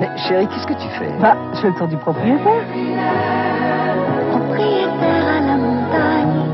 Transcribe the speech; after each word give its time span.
Mais 0.00 0.08
chérie, 0.16 0.48
qu'est-ce 0.48 0.66
que 0.66 0.72
tu 0.72 0.88
fais? 0.98 1.10
Bah, 1.20 1.36
je 1.54 1.60
fais 1.60 1.68
le 1.68 1.74
tour 1.74 1.88
du 1.88 1.96
propriétaire. 1.96 2.64
Propriétaire 4.30 5.26
à 5.28 5.40
la 5.40 5.56
montagne. 5.56 6.52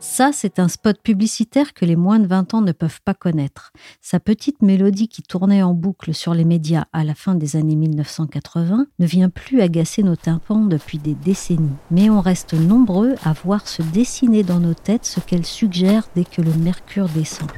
Ça, 0.00 0.30
c'est 0.32 0.58
un 0.58 0.68
spot 0.68 1.00
publicitaire 1.02 1.74
que 1.74 1.84
les 1.84 1.94
moins 1.94 2.18
de 2.18 2.26
20 2.26 2.54
ans 2.54 2.60
ne 2.62 2.72
peuvent 2.72 3.00
pas 3.04 3.14
connaître. 3.14 3.72
Sa 4.00 4.18
petite 4.18 4.62
mélodie 4.62 5.08
qui 5.08 5.22
tournait 5.22 5.62
en 5.62 5.74
boucle 5.74 6.14
sur 6.14 6.32
les 6.34 6.44
médias 6.44 6.84
à 6.92 7.04
la 7.04 7.14
fin 7.14 7.34
des 7.34 7.54
années 7.56 7.76
1980 7.76 8.86
ne 8.98 9.06
vient 9.06 9.28
plus 9.28 9.60
agacer 9.60 10.02
nos 10.02 10.16
tympans 10.16 10.64
depuis 10.64 10.98
des 10.98 11.14
décennies. 11.14 11.76
Mais 11.90 12.08
on 12.08 12.20
reste 12.20 12.54
nombreux 12.54 13.14
à 13.24 13.32
voir 13.34 13.68
se 13.68 13.82
dessiner 13.82 14.42
dans 14.42 14.60
nos 14.60 14.74
têtes 14.74 15.04
ce 15.04 15.20
qu'elle 15.20 15.46
suggère 15.46 16.08
dès 16.14 16.24
que 16.24 16.40
le 16.40 16.52
mercure 16.54 17.08
descend. 17.08 17.50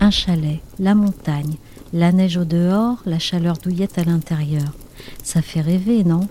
Un 0.00 0.10
chalet, 0.10 0.60
la 0.78 0.94
montagne, 0.94 1.56
la 1.92 2.12
neige 2.12 2.36
au 2.36 2.44
dehors, 2.44 2.98
la 3.06 3.18
chaleur 3.18 3.58
douillette 3.58 3.98
à 3.98 4.04
l'intérieur. 4.04 4.72
Ça 5.22 5.42
fait 5.42 5.60
rêver, 5.60 6.04
non? 6.04 6.28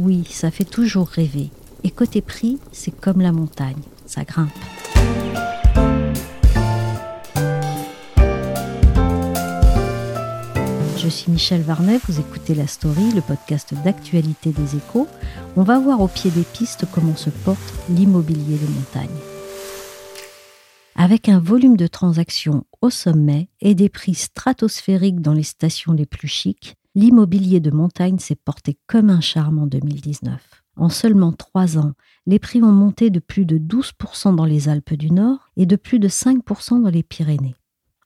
Oui, 0.00 0.26
ça 0.30 0.50
fait 0.50 0.64
toujours 0.64 1.08
rêver. 1.08 1.50
Et 1.84 1.90
côté 1.90 2.20
prix, 2.20 2.58
c'est 2.72 2.90
comme 2.90 3.20
la 3.20 3.32
montagne, 3.32 3.76
ça 4.06 4.24
grimpe. 4.24 4.50
Je 10.98 11.08
suis 11.08 11.30
Michel 11.30 11.62
Varnet, 11.62 12.00
vous 12.08 12.18
écoutez 12.18 12.56
La 12.56 12.66
Story, 12.66 13.12
le 13.14 13.20
podcast 13.20 13.74
d'actualité 13.84 14.50
des 14.50 14.76
échos. 14.76 15.06
On 15.56 15.62
va 15.62 15.78
voir 15.78 16.00
au 16.00 16.08
pied 16.08 16.32
des 16.32 16.42
pistes 16.42 16.84
comment 16.92 17.14
se 17.14 17.30
porte 17.30 17.74
l'immobilier 17.88 18.58
de 18.58 18.66
montagne. 18.66 19.25
Avec 21.08 21.28
un 21.28 21.38
volume 21.38 21.76
de 21.76 21.86
transactions 21.86 22.64
au 22.82 22.90
sommet 22.90 23.48
et 23.60 23.76
des 23.76 23.88
prix 23.88 24.14
stratosphériques 24.14 25.20
dans 25.20 25.34
les 25.34 25.44
stations 25.44 25.92
les 25.92 26.04
plus 26.04 26.26
chics, 26.26 26.74
l'immobilier 26.96 27.60
de 27.60 27.70
montagne 27.70 28.18
s'est 28.18 28.34
porté 28.34 28.76
comme 28.88 29.08
un 29.08 29.20
charme 29.20 29.60
en 29.60 29.66
2019. 29.68 30.64
En 30.74 30.88
seulement 30.88 31.30
trois 31.30 31.78
ans, 31.78 31.92
les 32.26 32.40
prix 32.40 32.60
ont 32.60 32.72
monté 32.72 33.10
de 33.10 33.20
plus 33.20 33.46
de 33.46 33.56
12% 33.56 34.34
dans 34.34 34.44
les 34.44 34.68
Alpes 34.68 34.94
du 34.94 35.12
Nord 35.12 35.48
et 35.56 35.64
de 35.64 35.76
plus 35.76 36.00
de 36.00 36.08
5% 36.08 36.82
dans 36.82 36.90
les 36.90 37.04
Pyrénées. 37.04 37.54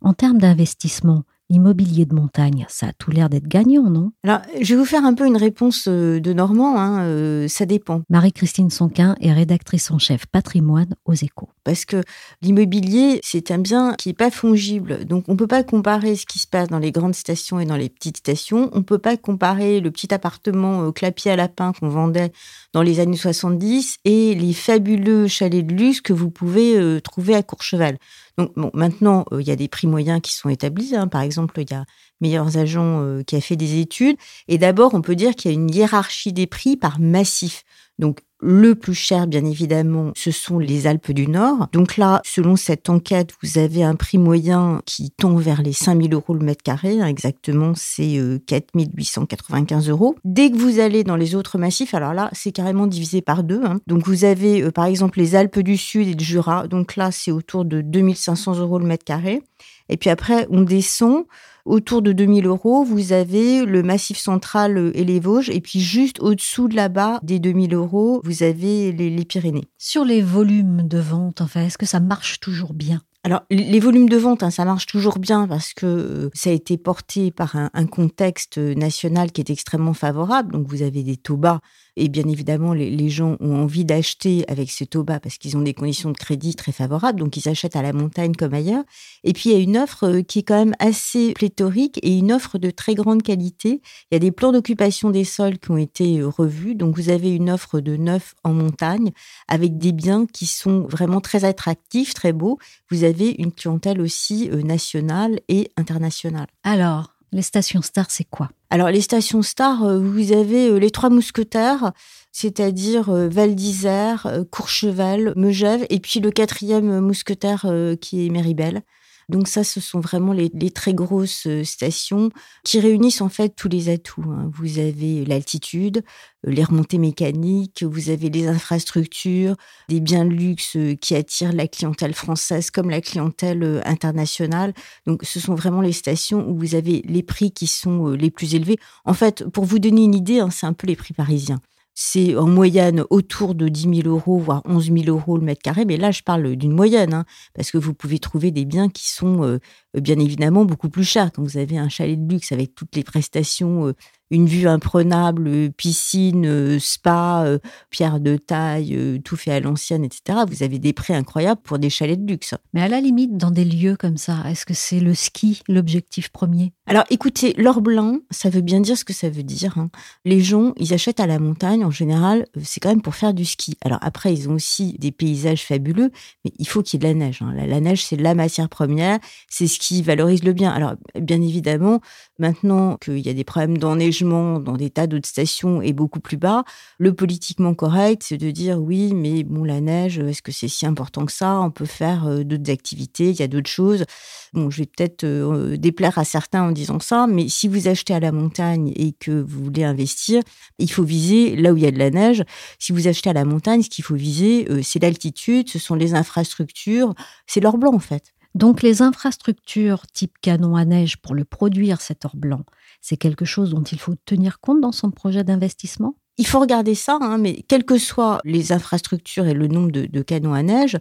En 0.03 0.13
termes 0.13 0.39
d'investissement, 0.39 1.25
l'immobilier 1.49 2.05
de 2.07 2.15
montagne, 2.15 2.65
ça 2.69 2.89
a 2.89 2.93
tout 2.93 3.11
l'air 3.11 3.29
d'être 3.29 3.49
gagnant, 3.49 3.91
non? 3.91 4.13
Alors, 4.25 4.41
je 4.61 4.75
vais 4.75 4.79
vous 4.79 4.87
faire 4.87 5.05
un 5.05 5.15
peu 5.15 5.27
une 5.27 5.37
réponse 5.37 5.87
euh, 5.89 6.21
de 6.21 6.33
Normand, 6.33 6.79
hein, 6.79 7.03
euh, 7.05 7.49
ça 7.49 7.67
dépend. 7.67 8.03
Marie-Christine 8.09 8.71
Sonquin 8.71 9.17
est 9.21 9.33
rédactrice 9.33 9.91
en 9.91 9.99
chef 9.99 10.27
patrimoine 10.27 10.95
aux 11.05 11.15
échos. 11.15 11.49
Parce 11.65 11.85
que 11.85 12.03
l'immobilier, 12.43 13.21
c'est 13.23 13.51
un 13.51 13.59
bien 13.59 13.95
qui 13.99 14.09
n'est 14.09 14.15
pas 14.15 14.31
fongible. 14.31 15.05
Donc, 15.05 15.25
on 15.29 15.33
ne 15.33 15.37
peut 15.37 15.47
pas 15.47 15.63
comparer 15.63 16.17
ce 16.17 16.27
qui 16.27 16.39
se 16.39 16.47
passe 16.47 16.69
dans 16.69 16.79
les 16.79 16.93
grandes 16.93 17.15
stations 17.15 17.61
et 17.61 17.67
dans 17.67 17.77
les 17.77 17.89
petites 17.89 18.19
stations. 18.19 18.71
On 18.73 18.79
ne 18.79 18.85
peut 18.85 18.99
pas 18.99 19.17
comparer 19.17 19.81
le 19.81 19.91
petit 19.91 20.13
appartement 20.15 20.81
au 20.81 20.93
clapier 20.93 21.31
à 21.33 21.37
lapin 21.37 21.73
qu'on 21.73 21.89
vendait 21.89 22.33
dans 22.73 22.83
les 22.83 23.01
années 23.01 23.17
70 23.17 23.99
et 24.05 24.35
les 24.35 24.53
fabuleux 24.53 25.27
chalets 25.29 25.67
de 25.67 25.75
luxe 25.75 26.01
que 26.01 26.13
vous 26.13 26.31
pouvez 26.31 26.77
euh, 26.77 27.01
trouver 27.01 27.35
à 27.35 27.43
Courchevel. 27.43 27.99
Donc, 28.39 28.53
bon, 28.57 28.71
maintenant, 28.73 29.27
euh, 29.33 29.43
il 29.43 29.49
y 29.49 29.51
a 29.51 29.57
des 29.57 29.69
prix 29.69 29.87
moyens 29.87 30.21
qui 30.23 30.33
sont 30.33 30.49
établis. 30.49 30.97
hein. 30.97 31.09
Par 31.09 31.21
exemple, 31.21 31.61
il 31.61 31.71
y 31.71 31.75
a 31.75 31.85
Meilleurs 32.21 32.57
Agents 32.57 33.03
euh, 33.03 33.23
qui 33.23 33.37
a 33.37 33.41
fait 33.41 33.57
des 33.57 33.81
études. 33.81 34.17
Et 34.49 34.59
d'abord, 34.59 34.95
on 34.95 35.03
peut 35.03 35.17
dire 35.17 35.35
qu'il 35.35 35.51
y 35.51 35.55
a 35.55 35.57
une 35.59 35.73
hiérarchie 35.73 36.33
des 36.33 36.47
prix 36.47 36.77
par 36.77 37.01
massif. 37.01 37.65
Donc, 37.99 38.21
le 38.43 38.75
plus 38.75 38.95
cher, 38.95 39.27
bien 39.27 39.45
évidemment, 39.45 40.13
ce 40.17 40.31
sont 40.31 40.59
les 40.59 40.87
Alpes 40.87 41.13
du 41.13 41.27
Nord. 41.27 41.69
Donc 41.73 41.97
là, 41.97 42.23
selon 42.25 42.57
cette 42.57 42.89
enquête, 42.89 43.35
vous 43.43 43.59
avez 43.59 43.83
un 43.83 43.95
prix 43.95 44.19
moyen 44.19 44.81
qui 44.87 45.11
tend 45.11 45.37
vers 45.37 45.63
les 45.63 45.73
5000 45.73 46.15
euros 46.15 46.35
le 46.35 46.45
mètre 46.45 46.63
carré. 46.63 47.01
hein, 47.01 47.07
exactement, 47.07 47.73
c'est 47.77 48.19
euh, 48.19 48.39
4895 48.47 49.89
euros. 49.89 50.17
Dès 50.25 50.51
que 50.51 50.57
vous 50.57 50.81
allez 50.81 51.05
dans 51.05 51.17
les 51.17 51.35
autres 51.35 51.59
massifs, 51.59 51.95
alors 51.95 52.15
là, 52.15 52.31
c'est 52.33 52.53
carrément 52.53 52.87
divisé 52.87 53.21
par 53.21 53.45
deux. 53.45 53.61
hein. 53.65 53.79
Donc 53.87 54.07
vous 54.07 54.25
avez, 54.25 54.63
euh, 54.63 54.71
par 54.71 54.87
exemple, 54.87 55.19
les 55.19 55.35
Alpes 55.35 55.61
du 55.61 55.77
Sud 55.77 56.09
et 56.09 56.15
le 56.15 56.21
Jura. 56.21 56.67
Donc 56.67 56.97
là, 56.97 57.11
c'est 57.13 57.33
autour 57.33 57.65
de 57.65 57.81
2500 57.81 58.59
euros 58.59 58.79
le 58.79 58.87
mètre 58.87 59.05
carré. 59.05 59.43
Et 59.89 59.97
puis 59.97 60.09
après, 60.11 60.47
on 60.51 60.63
descend. 60.63 61.25
Autour 61.65 62.03
de 62.03 62.13
2000 62.13 62.47
euros, 62.47 62.85
vous 62.85 63.13
avez 63.13 63.65
le 63.65 63.83
Massif 63.83 64.19
central 64.19 64.79
euh, 64.79 64.91
et 64.95 65.05
les 65.05 65.21
Vosges. 65.21 65.51
Et 65.51 65.61
puis 65.61 65.81
juste 65.81 66.21
au-dessous 66.21 66.69
de 66.69 66.77
là-bas, 66.77 67.21
des 67.23 67.39
2000 67.39 67.75
euros, 67.75 68.21
vous 68.25 68.43
avez 68.43 68.93
les, 68.93 69.11
les 69.11 69.25
Pyrénées. 69.25 69.69
Sur 69.79 70.05
les 70.05 70.23
volumes 70.23 70.89
de 70.89 70.99
vente, 70.99 71.41
enfin, 71.41 71.63
est-ce 71.63 71.79
que 71.79 71.87
ça 71.87 72.01
marche 72.01 72.41
toujours 72.41 72.73
bien? 72.73 73.01
Alors, 73.23 73.43
les 73.51 73.81
volumes 73.81 74.09
de 74.09 74.17
vente, 74.17 74.43
hein, 74.43 74.51
ça 74.51 74.65
marche 74.65 74.87
toujours 74.87 75.19
bien 75.19 75.47
parce 75.47 75.75
que 75.75 75.85
euh, 75.85 76.31
ça 76.33 76.49
a 76.49 76.55
été 76.55 76.79
porté 76.79 77.31
par 77.31 77.55
un, 77.55 77.69
un 77.75 77.87
contexte 77.87 78.57
national 78.57 79.31
qui 79.31 79.43
est 79.43 79.51
extrêmement 79.51 79.93
favorable. 79.93 80.53
Donc, 80.53 80.67
vous 80.67 80.81
avez 80.81 81.03
des 81.03 81.19
taux 81.19 81.37
bas 81.37 81.61
et 82.01 82.09
bien 82.09 82.27
évidemment, 82.27 82.73
les, 82.73 83.11
gens 83.11 83.37
ont 83.41 83.57
envie 83.57 83.85
d'acheter 83.85 84.45
avec 84.49 84.71
ces 84.71 84.87
taux 84.87 85.05
bas 85.05 85.21
parce 85.21 85.37
qu'ils 85.37 85.59
ont 85.59 85.61
des 85.61 85.75
conditions 85.75 86.11
de 86.11 86.17
crédit 86.17 86.55
très 86.55 86.73
favorables. 86.73 87.19
Donc, 87.19 87.37
ils 87.37 87.47
achètent 87.47 87.77
à 87.77 87.83
la 87.83 87.93
montagne 87.93 88.35
comme 88.35 88.55
ailleurs. 88.55 88.85
Et 89.23 89.35
puis, 89.35 89.51
il 89.51 89.53
y 89.53 89.57
a 89.57 89.59
une 89.59 89.77
offre 89.77 90.05
euh, 90.05 90.23
qui 90.23 90.39
est 90.39 90.43
quand 90.43 90.57
même 90.57 90.75
assez 90.79 91.35
pléthorique 91.35 92.01
et 92.03 92.17
une 92.17 92.33
offre 92.33 92.57
de 92.57 92.71
très 92.71 92.95
grande 92.95 93.23
qualité. 93.23 93.83
Il 94.11 94.15
y 94.15 94.17
a 94.17 94.19
des 94.19 94.31
plans 94.31 94.51
d'occupation 94.51 95.11
des 95.11 95.25
sols 95.25 95.59
qui 95.59 95.71
ont 95.73 95.77
été 95.77 96.21
euh, 96.21 96.29
revus. 96.29 96.75
Donc, 96.75 96.97
vous 96.97 97.11
avez 97.11 97.35
une 97.35 97.51
offre 97.51 97.81
de 97.81 97.97
neuf 97.97 98.35
en 98.45 98.55
montagne 98.55 99.11
avec 99.47 99.77
des 99.77 99.93
biens 99.93 100.25
qui 100.25 100.47
sont 100.47 100.87
vraiment 100.87 101.21
très 101.21 101.45
attractifs, 101.45 102.15
très 102.15 102.33
beaux. 102.33 102.59
Vous 102.91 103.05
avez 103.05 103.35
une 103.39 103.53
clientèle 103.53 104.01
aussi 104.01 104.49
euh, 104.51 104.63
nationale 104.63 105.41
et 105.49 105.71
internationale. 105.77 106.47
Alors, 106.65 107.13
les 107.33 107.43
stations 107.43 107.83
stars, 107.83 108.11
c'est 108.11 108.29
quoi? 108.29 108.51
Alors, 108.71 108.91
les 108.91 109.01
stations 109.01 109.43
stars, 109.43 109.85
euh, 109.85 109.99
vous 109.99 110.33
avez 110.33 110.69
euh, 110.69 110.79
les 110.79 110.91
trois 110.91 111.11
mousquetaires, 111.11 111.93
c'est-à-dire 112.33 113.11
euh, 113.11 113.29
Val 113.29 113.55
d'Isère, 113.55 114.45
Courchevel, 114.51 115.33
Megève, 115.37 115.87
et 115.91 116.01
puis 116.01 116.21
le 116.21 116.31
quatrième 116.31 117.01
mousquetaire 117.01 117.67
qui 118.01 118.27
est 118.27 118.31
Méribel. 118.31 118.83
Donc 119.31 119.47
ça, 119.47 119.63
ce 119.63 119.81
sont 119.81 120.01
vraiment 120.01 120.33
les, 120.33 120.51
très 120.71 120.93
grosses 120.93 121.47
euh, 121.47 121.63
stations 121.65 122.31
qui 122.65 122.81
réunissent 122.81 123.21
en 123.21 123.29
fait 123.29 123.51
tous 123.57 123.69
les 123.69 123.89
atouts. 123.89 124.25
hein. 124.27 124.51
Vous 124.53 124.81
avez 124.81 125.25
l'altitude, 125.25 126.03
euh, 126.47 126.51
les 126.51 126.65
remontées 126.65 126.99
mécaniques, 126.99 127.85
vous 127.85 128.11
avez 128.11 128.29
les 128.29 128.49
infrastructures, 128.49 129.55
des 129.89 130.01
biens 130.01 130.25
de 130.25 130.31
luxe 130.31 130.77
euh, 130.77 130.97
qui 130.97 131.15
attirent 131.15 131.53
la 131.53 131.69
clientèle 131.69 132.13
française 132.13 132.73
comme 132.73 132.91
la 132.91 133.01
clientèle 133.01 133.81
internationale. 133.85 134.75
Donc 135.07 135.23
ce 135.23 135.39
sont 135.39 135.55
vraiment 135.55 135.81
les 135.81 135.93
stations 135.93 136.49
où 136.49 136.59
vous 136.59 136.75
avez 136.75 137.03
les 137.07 137.23
prix 137.23 137.53
qui 137.53 137.69
sont 137.69 138.09
les 138.09 138.31
plus 138.31 138.57
élevés. 138.57 138.79
En 139.05 139.15
fait, 139.15 139.49
pour 139.49 139.65
vous 139.65 139.79
donner 139.79 140.03
une 140.03 140.15
idée, 140.15 140.41
hein, 140.41 140.51
c'est 140.51 140.67
un 140.67 140.73
peu 140.73 140.89
les 140.89 140.97
prix 140.97 141.15
parisiens. 141.15 141.61
C'est 142.03 142.35
en 142.35 142.47
moyenne 142.47 143.05
autour 143.11 143.55
de 143.55 143.69
10 143.69 144.03
000 144.05 144.09
euros, 144.09 144.39
voire 144.39 144.63
11 144.65 144.91
000 144.91 145.05
euros 145.09 145.37
le 145.37 145.45
mètre 145.45 145.61
carré. 145.61 145.85
Mais 145.85 145.99
là, 145.99 146.11
je 146.11 146.23
parle 146.23 146.57
d'une 146.57 146.73
moyenne, 146.73 147.13
hein, 147.13 147.27
parce 147.53 147.71
que 147.71 147.77
vous 147.77 147.93
pouvez 147.93 148.19
trouver 148.19 148.51
des 148.51 148.65
biens 148.65 148.89
qui 148.89 149.07
sont 149.07 149.45
euh, 149.45 149.59
bien 149.99 150.19
évidemment 150.19 150.65
beaucoup 150.65 150.89
plus 150.89 151.05
chers. 151.05 151.33
Quand 151.33 151.43
vous 151.43 151.57
avez 151.57 151.79
un 151.79 151.89
chalet 151.89 152.25
de 152.27 152.33
luxe 152.33 152.53
avec 152.53 152.75
toutes 152.75 152.95
les 152.97 153.03
prestations, 153.05 153.89
euh, 153.89 153.93
une 154.33 154.47
vue 154.47 154.69
imprenable, 154.69 155.49
euh, 155.49 155.69
piscine, 155.77 156.47
euh, 156.47 156.79
spa, 156.79 157.43
euh, 157.45 157.59
pierre 157.91 158.21
de 158.21 158.37
taille, 158.37 158.95
euh, 158.95 159.19
tout 159.19 159.37
fait 159.37 159.51
à 159.51 159.59
l'ancienne, 159.59 160.05
etc. 160.05 160.39
Vous 160.49 160.63
avez 160.63 160.79
des 160.79 160.93
prix 160.93 161.15
incroyables 161.15 161.61
pour 161.63 161.81
des 161.81 161.91
chalets 161.91 162.25
de 162.25 162.31
luxe. 162.31 162.55
Mais 162.73 162.83
à 162.83 162.87
la 162.89 163.01
limite, 163.01 163.37
dans 163.37 163.51
des 163.51 163.65
lieux 163.65 163.97
comme 163.97 164.17
ça, 164.17 164.37
est-ce 164.47 164.65
que 164.65 164.75
c'est 164.75 165.01
le 165.01 165.15
ski 165.15 165.63
l'objectif 165.69 166.29
premier? 166.29 166.73
Alors 166.87 167.03
écoutez, 167.11 167.55
l'or 167.59 167.81
blanc, 167.81 168.19
ça 168.31 168.51
veut 168.51 168.61
bien 168.61 168.81
dire 168.81 168.97
ce 168.97 169.05
que 169.05 169.13
ça 169.13 169.29
veut 169.31 169.43
dire. 169.43 169.79
hein. 169.79 169.91
Les 170.25 170.41
gens, 170.41 170.75
ils 170.77 170.95
achètent 170.95 171.19
à 171.21 171.27
la 171.27 171.41
montagne, 171.41 171.85
en 171.85 171.91
général, 171.91 172.47
euh, 172.57 172.61
c'est 172.63 172.79
quand 172.79 172.91
même 172.91 173.03
pour 173.03 173.17
faire 173.17 173.35
du 173.35 173.45
ski. 173.45 173.77
Alors 173.85 173.99
après, 174.01 174.33
ils 174.33 174.49
ont 174.49 174.55
aussi 174.55 174.95
des 175.01 175.11
paysages 175.11 175.65
fabuleux, 175.65 176.13
mais 176.45 176.53
il 176.61 176.69
faut 176.69 176.83
qu'il 176.85 177.03
y 177.03 177.05
ait 177.05 177.13
de 177.13 177.19
la 177.19 177.27
neige. 177.27 177.43
hein. 177.43 177.53
La, 177.57 177.67
la 177.67 177.81
neige, 177.81 178.05
c'est 178.05 178.17
la 178.17 178.37
matière 178.37 178.69
première, 178.69 179.19
c'est 179.49 179.67
ce 179.67 179.80
qui 179.81 180.03
valorise 180.03 180.45
le 180.45 180.53
bien. 180.53 180.71
Alors 180.71 180.95
bien 181.19 181.41
évidemment, 181.41 182.01
maintenant 182.39 182.99
qu'il 182.99 183.19
y 183.19 183.31
a 183.31 183.33
des 183.33 183.45
problèmes 183.45 183.79
d'enneigement, 183.79 184.61
dans 184.61 184.77
des 184.77 184.91
tas 184.91 185.07
d'autres 185.07 185.27
stations 185.27 185.81
est 185.81 185.95
beaucoup 185.95 186.21
plus 186.21 186.37
bas. 186.37 186.65
Le 186.99 187.15
politiquement 187.15 187.75
correct, 187.75 188.23
c'est 188.25 188.37
de 188.37 188.51
dire 188.51 188.79
oui, 188.79 189.15
mais 189.15 189.43
bon, 189.43 189.65
la 189.65 189.81
neige, 189.81 190.19
est-ce 190.19 190.43
que 190.43 190.53
c'est 190.53 190.69
si 190.69 190.85
important 190.85 191.25
que 191.25 191.33
ça? 191.33 191.59
On 191.61 191.71
peut 191.71 191.87
faire 191.87 192.27
euh, 192.27 192.45
d'autres 192.45 192.71
activités, 192.71 193.31
il 193.31 193.41
y 193.41 193.43
a 193.43 193.49
d'autres 193.49 193.71
choses. 193.71 194.05
Bon, 194.53 194.69
je 194.69 194.83
vais 194.83 194.87
peut-être 194.87 195.25
euh, 195.25 195.79
déplaire 195.79 196.19
à 196.19 196.25
certains 196.25 196.63
en 196.63 196.73
disant 196.73 197.01
ça, 197.01 197.27
mais 197.27 197.49
si 197.49 197.67
vous 197.67 197.89
achetez 197.89 198.13
à 198.13 198.21
la 198.21 198.33
montagne 198.33 198.93
et 198.97 199.13
que 199.13 199.31
vous 199.31 199.65
voulez 199.65 199.85
investir, 199.85 200.43
il 200.79 200.93
faut 200.93 201.05
viser 201.05 201.57
là 201.57 201.73
où 201.73 201.79
il 201.79 201.83
y 201.83 201.87
a 201.87 201.91
de 201.91 201.99
la 201.99 202.11
neige. 202.11 202.45
Si 202.79 202.93
vous 202.93 203.09
achetez 203.09 203.31
à 203.31 203.35
la 203.35 203.47
montagne, 203.47 203.83
ce 203.83 203.89
qu'il 203.89 204.05
faut 204.05 204.15
viser, 204.15 204.71
euh, 204.71 204.83
c'est 204.83 205.01
l'altitude, 205.01 205.71
ce 205.71 205.79
sont 205.79 205.95
les 205.95 206.13
infrastructures, 206.13 207.15
c'est 207.47 207.61
l'or 207.61 207.79
blanc 207.79 207.95
en 207.95 207.99
fait. 207.99 208.35
Donc 208.55 208.83
les 208.83 209.03
infrastructures 209.03 210.07
type 210.09 210.35
canon 210.41 210.77
à 210.77 210.85
neige 210.85 211.19
pour 211.19 211.35
le 211.35 211.45
produire, 211.45 212.01
cet 212.01 212.25
or 212.25 212.37
blanc, 212.37 212.65
c'est 213.01 213.17
quelque 213.17 213.45
chose 213.45 213.71
dont 213.71 213.83
il 213.83 213.99
faut 213.99 214.15
tenir 214.25 214.61
compte 214.61 214.81
dans 214.81 214.93
son 214.93 215.11
projet 215.11 215.45
d'investissement? 215.45 216.17
Il 216.37 216.47
faut 216.47 216.61
regarder 216.61 216.95
ça, 216.95 217.19
hein, 217.21 217.39
mais 217.39 217.63
quelles 217.69 217.85
que 217.85 217.99
soient 217.99 218.41
les 218.45 218.73
infrastructures 218.73 219.47
et 219.47 219.55
le 219.55 219.67
nombre 219.67 219.91
de 219.91 220.23
canons 220.23 220.55
à 220.55 220.63
neige, 220.63 220.99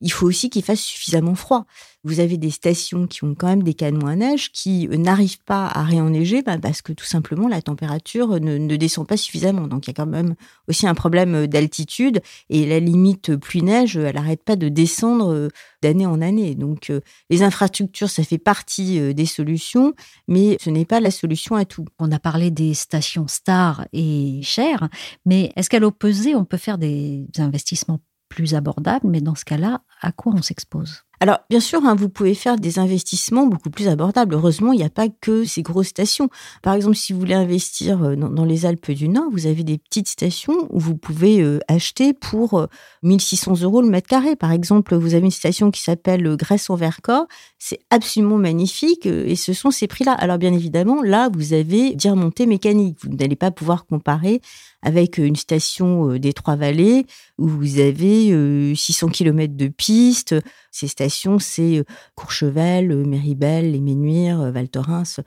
il 0.00 0.10
faut 0.10 0.26
aussi 0.26 0.50
qu'il 0.50 0.62
fasse 0.62 0.80
suffisamment 0.80 1.34
froid. 1.34 1.66
Vous 2.02 2.20
avez 2.20 2.38
des 2.38 2.50
stations 2.50 3.06
qui 3.06 3.24
ont 3.24 3.34
quand 3.34 3.48
même 3.48 3.62
des 3.62 3.74
canons 3.74 4.06
à 4.06 4.16
neige 4.16 4.52
qui 4.52 4.88
euh, 4.88 4.96
n'arrivent 4.96 5.44
pas 5.44 5.66
à 5.66 5.82
réenneiger 5.82 6.40
bah, 6.40 6.56
parce 6.58 6.80
que 6.80 6.94
tout 6.94 7.04
simplement 7.04 7.46
la 7.46 7.60
température 7.60 8.40
ne, 8.40 8.76
descend 8.76 9.06
pas 9.06 9.18
suffisamment. 9.18 9.66
Donc 9.66 9.86
il 9.86 9.90
y 9.90 9.92
a 9.92 9.94
quand 9.94 10.06
même 10.06 10.34
aussi 10.66 10.86
un 10.86 10.94
problème 10.94 11.34
euh, 11.34 11.46
d'altitude 11.46 12.22
et 12.48 12.64
la 12.64 12.80
limite 12.80 13.36
pluie 13.36 13.62
neige, 13.62 13.98
elle 13.98 14.14
n'arrête 14.14 14.42
pas 14.42 14.56
de 14.56 14.70
descendre 14.70 15.30
euh, 15.30 15.48
d'année 15.82 16.06
en 16.06 16.22
année. 16.22 16.54
Donc 16.54 16.90
les 17.28 17.42
infrastructures, 17.42 18.08
ça 18.08 18.22
fait 18.22 18.38
partie 18.38 19.14
des 19.14 19.26
solutions, 19.26 19.94
mais 20.28 20.58
ce 20.60 20.68
n'est 20.68 20.84
pas 20.84 21.00
la 21.00 21.10
solution 21.10 21.56
à 21.56 21.64
tout. 21.64 21.86
On 21.98 22.12
a 22.12 22.18
parlé 22.18 22.50
des 22.50 22.74
stations 22.74 23.26
stars 23.28 23.86
et 23.94 24.40
chères, 24.42 24.90
mais 25.24 25.52
est-ce 25.56 25.70
qu'à 25.70 25.78
l'opposé, 25.78 26.34
on 26.34 26.44
peut 26.44 26.58
faire 26.58 26.76
des 26.76 27.26
investissements 27.38 28.00
plus 28.30 28.54
abordable, 28.54 29.06
mais 29.08 29.20
dans 29.20 29.34
ce 29.34 29.44
cas-là, 29.44 29.82
à 30.00 30.12
quoi 30.12 30.32
on 30.34 30.40
s'expose? 30.40 31.04
Alors, 31.22 31.40
bien 31.50 31.60
sûr, 31.60 31.84
hein, 31.84 31.94
vous 31.94 32.08
pouvez 32.08 32.32
faire 32.32 32.56
des 32.56 32.78
investissements 32.78 33.46
beaucoup 33.46 33.68
plus 33.68 33.88
abordables. 33.88 34.34
Heureusement, 34.34 34.72
il 34.72 34.78
n'y 34.78 34.84
a 34.84 34.88
pas 34.88 35.08
que 35.10 35.44
ces 35.44 35.60
grosses 35.60 35.88
stations. 35.88 36.30
Par 36.62 36.72
exemple, 36.72 36.96
si 36.96 37.12
vous 37.12 37.20
voulez 37.20 37.34
investir 37.34 38.02
euh, 38.02 38.16
dans, 38.16 38.44
les 38.46 38.64
Alpes 38.64 38.92
du 38.92 39.06
Nord, 39.06 39.28
vous 39.30 39.46
avez 39.46 39.62
des 39.62 39.76
petites 39.76 40.08
stations 40.08 40.66
où 40.70 40.80
vous 40.80 40.96
pouvez 40.96 41.42
euh, 41.42 41.58
acheter 41.68 42.14
pour 42.14 42.66
1600 43.02 43.52
euh, 43.52 43.64
euros 43.64 43.82
le 43.82 43.90
mètre 43.90 44.08
carré. 44.08 44.34
Par 44.34 44.50
exemple, 44.50 44.96
vous 44.96 45.12
avez 45.12 45.26
une 45.26 45.30
station 45.30 45.70
qui 45.70 45.82
s'appelle 45.82 46.36
Grèce 46.36 46.70
en 46.70 46.74
Vercors. 46.74 47.26
C'est 47.58 47.80
absolument 47.90 48.38
magnifique 48.38 49.04
et 49.04 49.36
ce 49.36 49.52
sont 49.52 49.70
ces 49.70 49.88
prix-là. 49.88 50.12
Alors, 50.12 50.38
bien 50.38 50.54
évidemment, 50.54 51.02
là, 51.02 51.28
vous 51.34 51.52
avez 51.52 51.94
des 51.96 52.08
remontées 52.08 52.46
mécaniques. 52.46 52.96
Vous 53.02 53.10
n'allez 53.10 53.36
pas 53.36 53.50
pouvoir 53.50 53.84
comparer 53.84 54.40
avec 54.82 55.18
une 55.18 55.36
station 55.36 56.16
des 56.16 56.32
Trois-Vallées 56.32 57.06
où 57.38 57.48
vous 57.48 57.78
avez 57.80 58.74
600 58.74 59.08
km 59.08 59.54
de 59.56 59.68
piste. 59.68 60.34
Ces 60.70 60.88
stations, 60.88 61.38
c'est 61.38 61.84
Courchevel, 62.14 63.06
Méribel, 63.06 63.72
Les 63.72 63.80
Ménuires, 63.80 64.50
Val 64.52 64.68
Thorens. 64.68 65.20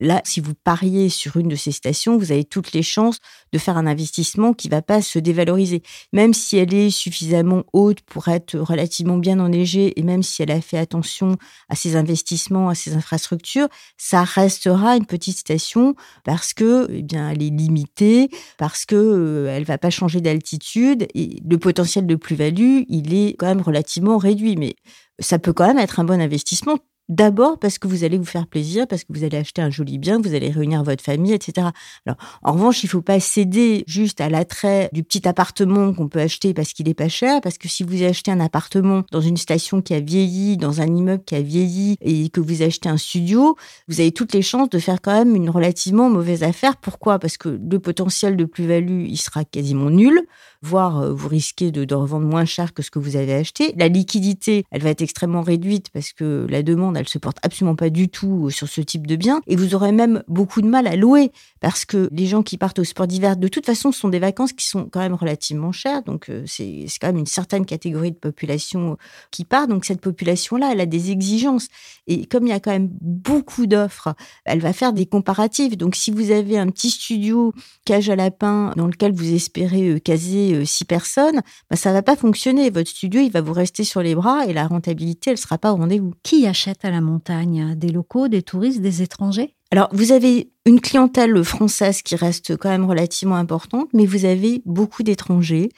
Là, 0.00 0.20
si 0.24 0.40
vous 0.40 0.54
pariez 0.54 1.08
sur 1.08 1.36
une 1.36 1.48
de 1.48 1.56
ces 1.56 1.72
stations, 1.72 2.16
vous 2.16 2.30
avez 2.30 2.44
toutes 2.44 2.72
les 2.72 2.82
chances 2.82 3.18
de 3.52 3.58
faire 3.58 3.76
un 3.76 3.86
investissement 3.86 4.52
qui 4.52 4.68
va 4.68 4.80
pas 4.80 5.02
se 5.02 5.18
dévaloriser. 5.18 5.82
Même 6.12 6.34
si 6.34 6.56
elle 6.56 6.72
est 6.72 6.90
suffisamment 6.90 7.64
haute 7.72 8.00
pour 8.02 8.28
être 8.28 8.56
relativement 8.58 9.16
bien 9.16 9.40
enneigée 9.40 9.98
et 9.98 10.02
même 10.02 10.22
si 10.22 10.42
elle 10.42 10.52
a 10.52 10.60
fait 10.60 10.78
attention 10.78 11.36
à 11.68 11.74
ses 11.74 11.96
investissements, 11.96 12.68
à 12.68 12.74
ses 12.74 12.94
infrastructures, 12.94 13.68
ça 13.96 14.22
restera 14.22 14.96
une 14.96 15.06
petite 15.06 15.38
station 15.38 15.94
parce 16.24 16.54
que, 16.54 16.86
eh 16.90 17.02
bien, 17.02 17.30
elle 17.30 17.42
est 17.42 17.50
limitée, 17.50 18.28
parce 18.56 18.84
que 18.86 18.94
euh, 18.94 19.56
elle 19.56 19.64
va 19.64 19.78
pas 19.78 19.90
changer 19.90 20.20
d'altitude 20.20 21.08
et 21.14 21.40
le 21.48 21.58
potentiel 21.58 22.06
de 22.06 22.14
plus-value, 22.14 22.82
il 22.88 23.14
est 23.14 23.36
quand 23.36 23.46
même 23.46 23.62
relativement 23.62 24.18
réduit. 24.18 24.56
Mais 24.56 24.76
ça 25.18 25.38
peut 25.38 25.52
quand 25.52 25.66
même 25.66 25.78
être 25.78 25.98
un 25.98 26.04
bon 26.04 26.20
investissement 26.20 26.78
D'abord 27.08 27.58
parce 27.58 27.78
que 27.78 27.88
vous 27.88 28.04
allez 28.04 28.18
vous 28.18 28.26
faire 28.26 28.46
plaisir, 28.46 28.86
parce 28.86 29.04
que 29.04 29.12
vous 29.14 29.24
allez 29.24 29.38
acheter 29.38 29.62
un 29.62 29.70
joli 29.70 29.96
bien, 29.96 30.20
vous 30.20 30.34
allez 30.34 30.50
réunir 30.50 30.82
votre 30.82 31.02
famille, 31.02 31.32
etc. 31.32 31.68
Alors, 32.04 32.18
en 32.42 32.52
revanche, 32.52 32.84
il 32.84 32.88
faut 32.88 33.00
pas 33.00 33.18
céder 33.18 33.84
juste 33.86 34.20
à 34.20 34.28
l'attrait 34.28 34.90
du 34.92 35.02
petit 35.02 35.26
appartement 35.26 35.94
qu'on 35.94 36.08
peut 36.08 36.20
acheter 36.20 36.52
parce 36.52 36.74
qu'il 36.74 36.86
est 36.86 36.94
pas 36.94 37.08
cher, 37.08 37.40
parce 37.40 37.56
que 37.56 37.66
si 37.66 37.82
vous 37.82 38.02
achetez 38.02 38.30
un 38.30 38.40
appartement 38.40 39.04
dans 39.10 39.22
une 39.22 39.38
station 39.38 39.80
qui 39.80 39.94
a 39.94 40.00
vieilli, 40.00 40.58
dans 40.58 40.82
un 40.82 40.86
immeuble 40.86 41.24
qui 41.24 41.34
a 41.34 41.40
vieilli, 41.40 41.96
et 42.02 42.28
que 42.28 42.40
vous 42.40 42.60
achetez 42.60 42.90
un 42.90 42.98
studio, 42.98 43.56
vous 43.88 44.00
avez 44.00 44.12
toutes 44.12 44.34
les 44.34 44.42
chances 44.42 44.68
de 44.68 44.78
faire 44.78 45.00
quand 45.00 45.12
même 45.12 45.34
une 45.34 45.48
relativement 45.48 46.10
mauvaise 46.10 46.42
affaire. 46.42 46.76
Pourquoi? 46.76 47.18
Parce 47.18 47.38
que 47.38 47.48
le 47.48 47.78
potentiel 47.78 48.36
de 48.36 48.44
plus-value, 48.44 49.06
il 49.08 49.16
sera 49.16 49.44
quasiment 49.44 49.88
nul 49.88 50.26
voire 50.62 51.00
euh, 51.00 51.12
vous 51.12 51.28
risquez 51.28 51.70
de, 51.70 51.84
de, 51.84 51.94
revendre 51.94 52.26
moins 52.26 52.44
cher 52.44 52.74
que 52.74 52.82
ce 52.82 52.90
que 52.90 52.98
vous 52.98 53.16
avez 53.16 53.34
acheté. 53.34 53.74
La 53.76 53.88
liquidité, 53.88 54.64
elle 54.70 54.82
va 54.82 54.90
être 54.90 55.02
extrêmement 55.02 55.42
réduite 55.42 55.90
parce 55.92 56.12
que 56.12 56.46
la 56.48 56.62
demande, 56.62 56.96
elle 56.98 57.08
se 57.08 57.18
porte 57.18 57.38
absolument 57.42 57.76
pas 57.76 57.90
du 57.90 58.08
tout 58.08 58.46
euh, 58.46 58.50
sur 58.50 58.68
ce 58.68 58.80
type 58.80 59.06
de 59.06 59.16
bien. 59.16 59.40
Et 59.46 59.56
vous 59.56 59.74
aurez 59.74 59.92
même 59.92 60.22
beaucoup 60.28 60.60
de 60.62 60.66
mal 60.66 60.86
à 60.86 60.96
louer 60.96 61.32
parce 61.60 61.84
que 61.84 62.08
les 62.12 62.26
gens 62.26 62.42
qui 62.42 62.58
partent 62.58 62.78
au 62.78 62.84
sport 62.84 63.06
d'hiver, 63.06 63.36
de 63.36 63.48
toute 63.48 63.66
façon, 63.66 63.92
ce 63.92 64.00
sont 64.00 64.08
des 64.08 64.18
vacances 64.18 64.52
qui 64.52 64.66
sont 64.66 64.86
quand 64.86 65.00
même 65.00 65.14
relativement 65.14 65.72
chères. 65.72 66.02
Donc, 66.02 66.28
euh, 66.28 66.44
c'est 66.46 66.86
quand 67.00 67.08
même 67.08 67.18
une 67.18 67.26
certaine 67.26 67.66
catégorie 67.66 68.12
de 68.12 68.16
population 68.16 68.96
qui 69.30 69.44
part. 69.44 69.68
Donc, 69.68 69.84
cette 69.84 70.00
population-là, 70.00 70.70
elle 70.72 70.80
a 70.80 70.86
des 70.86 71.10
exigences. 71.10 71.68
Et 72.06 72.26
comme 72.26 72.46
il 72.46 72.50
y 72.50 72.52
a 72.52 72.60
quand 72.60 72.70
même 72.70 72.90
beaucoup 73.00 73.66
d'offres, 73.66 74.14
elle 74.44 74.60
va 74.60 74.72
faire 74.72 74.92
des 74.92 75.06
comparatifs. 75.06 75.76
Donc, 75.76 75.96
si 75.96 76.10
vous 76.10 76.30
avez 76.30 76.58
un 76.58 76.68
petit 76.68 76.90
studio 76.90 77.52
cage 77.84 78.10
à 78.10 78.16
lapin 78.16 78.72
dans 78.76 78.86
lequel 78.86 79.12
vous 79.12 79.34
espérez 79.34 80.00
caser 80.00 80.54
euh, 80.54 80.64
six 80.64 80.84
personnes, 80.84 81.40
bah, 81.70 81.76
ça 81.76 81.92
va 81.92 82.02
pas 82.02 82.16
fonctionner. 82.16 82.70
Votre 82.70 82.90
studio, 82.90 83.20
il 83.20 83.30
va 83.30 83.40
vous 83.40 83.52
rester 83.52 83.84
sur 83.84 84.02
les 84.02 84.14
bras 84.14 84.46
et 84.46 84.52
la 84.52 84.66
rentabilité, 84.66 85.30
elle 85.30 85.38
sera 85.38 85.58
pas 85.58 85.72
au 85.72 85.76
rendez-vous. 85.76 86.12
Qui 86.22 86.46
achète 86.46 86.84
à 86.88 86.90
la 86.90 87.00
montagne 87.00 87.74
Des 87.76 87.90
locaux, 87.92 88.28
des 88.28 88.42
touristes, 88.42 88.80
des 88.80 89.02
étrangers? 89.02 89.57
Alors, 89.70 89.88
vous 89.92 90.12
avez 90.12 90.50
une 90.68 90.80
clientèle 90.80 91.42
française 91.44 92.02
qui 92.02 92.14
reste 92.14 92.56
quand 92.56 92.68
même 92.68 92.84
relativement 92.84 93.36
importante, 93.36 93.88
mais 93.94 94.04
vous 94.04 94.26
avez 94.26 94.60
beaucoup 94.66 95.02
d'étrangers, 95.02 95.70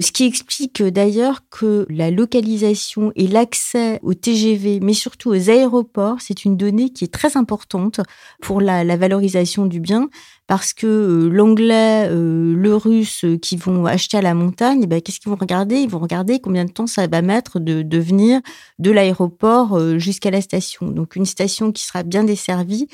ce 0.00 0.12
qui 0.12 0.24
explique 0.24 0.82
d'ailleurs 0.82 1.40
que 1.50 1.86
la 1.88 2.10
localisation 2.10 3.10
et 3.16 3.26
l'accès 3.26 4.00
au 4.02 4.12
TGV, 4.12 4.80
mais 4.80 4.92
surtout 4.92 5.30
aux 5.30 5.50
aéroports, 5.50 6.18
c'est 6.20 6.44
une 6.44 6.58
donnée 6.58 6.90
qui 6.90 7.04
est 7.04 7.12
très 7.12 7.36
importante 7.36 8.00
pour 8.42 8.60
la, 8.60 8.84
valorisation 8.96 9.64
du 9.66 9.80
bien, 9.80 10.08
parce 10.46 10.74
que 10.74 10.86
euh, 10.86 11.28
l'anglais, 11.30 12.06
euh, 12.10 12.54
le 12.54 12.76
russe 12.76 13.24
euh, 13.24 13.38
qui 13.38 13.56
vont 13.56 13.86
acheter 13.86 14.18
à 14.18 14.22
la 14.22 14.34
montagne, 14.34 14.84
ben, 14.84 15.00
qu'est-ce 15.00 15.18
qu'ils 15.18 15.30
vont 15.30 15.38
regarder? 15.38 15.76
Ils 15.76 15.88
vont 15.88 15.98
regarder 15.98 16.38
combien 16.38 16.66
de 16.66 16.70
temps 16.70 16.86
ça 16.86 17.06
va 17.06 17.22
mettre 17.22 17.60
de, 17.60 17.98
venir 17.98 18.40
de 18.78 18.90
l'aéroport 18.90 19.98
jusqu'à 19.98 20.30
la 20.30 20.42
station. 20.42 20.88
Donc 20.88 21.16
une 21.16 21.24
station 21.24 21.72
qui 21.72 21.82
sera 21.82 22.02
bien 22.02 22.24
desservie, 22.24 22.88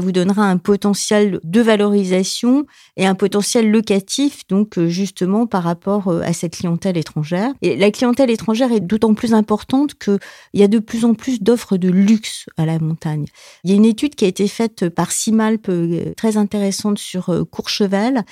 vous 0.00 0.12
donnera 0.12 0.44
un 0.44 0.56
potentiel 0.56 1.40
de 1.42 1.60
valorisation 1.60 2.66
et 2.96 3.06
un 3.06 3.14
potentiel 3.14 3.70
locatif, 3.70 4.46
donc 4.48 4.78
euh, 4.78 4.88
justement 4.88 5.46
par 5.46 5.62
rapport 5.62 6.08
euh, 6.08 6.22
à 6.22 6.32
cette 6.32 6.56
clientèle 6.56 6.96
étrangère. 6.96 7.52
Et 7.62 7.76
la 7.76 7.90
clientèle 7.90 8.30
étrangère 8.30 8.72
est 8.72 8.80
d'autant 8.80 9.14
plus 9.14 9.34
importante 9.34 9.94
qu'il 9.94 10.18
y 10.54 10.62
a 10.62 10.68
de 10.68 10.78
plus 10.78 11.04
en 11.04 11.14
plus 11.14 11.42
d'offres 11.42 11.76
de 11.76 11.88
luxe 11.88 12.46
à 12.56 12.66
la 12.66 12.78
montagne. 12.78 13.26
Il 13.64 13.70
y 13.70 13.72
a 13.72 13.76
une 13.76 13.84
étude 13.84 14.14
qui 14.14 14.24
a 14.24 14.28
été 14.28 14.48
faite 14.48 14.88
par 14.88 15.12
Simalp, 15.12 15.68
euh, 15.68 16.12
très 16.16 16.36
intéressante 16.36 16.98
sur 16.98 17.46
Courchevel. 17.50 18.22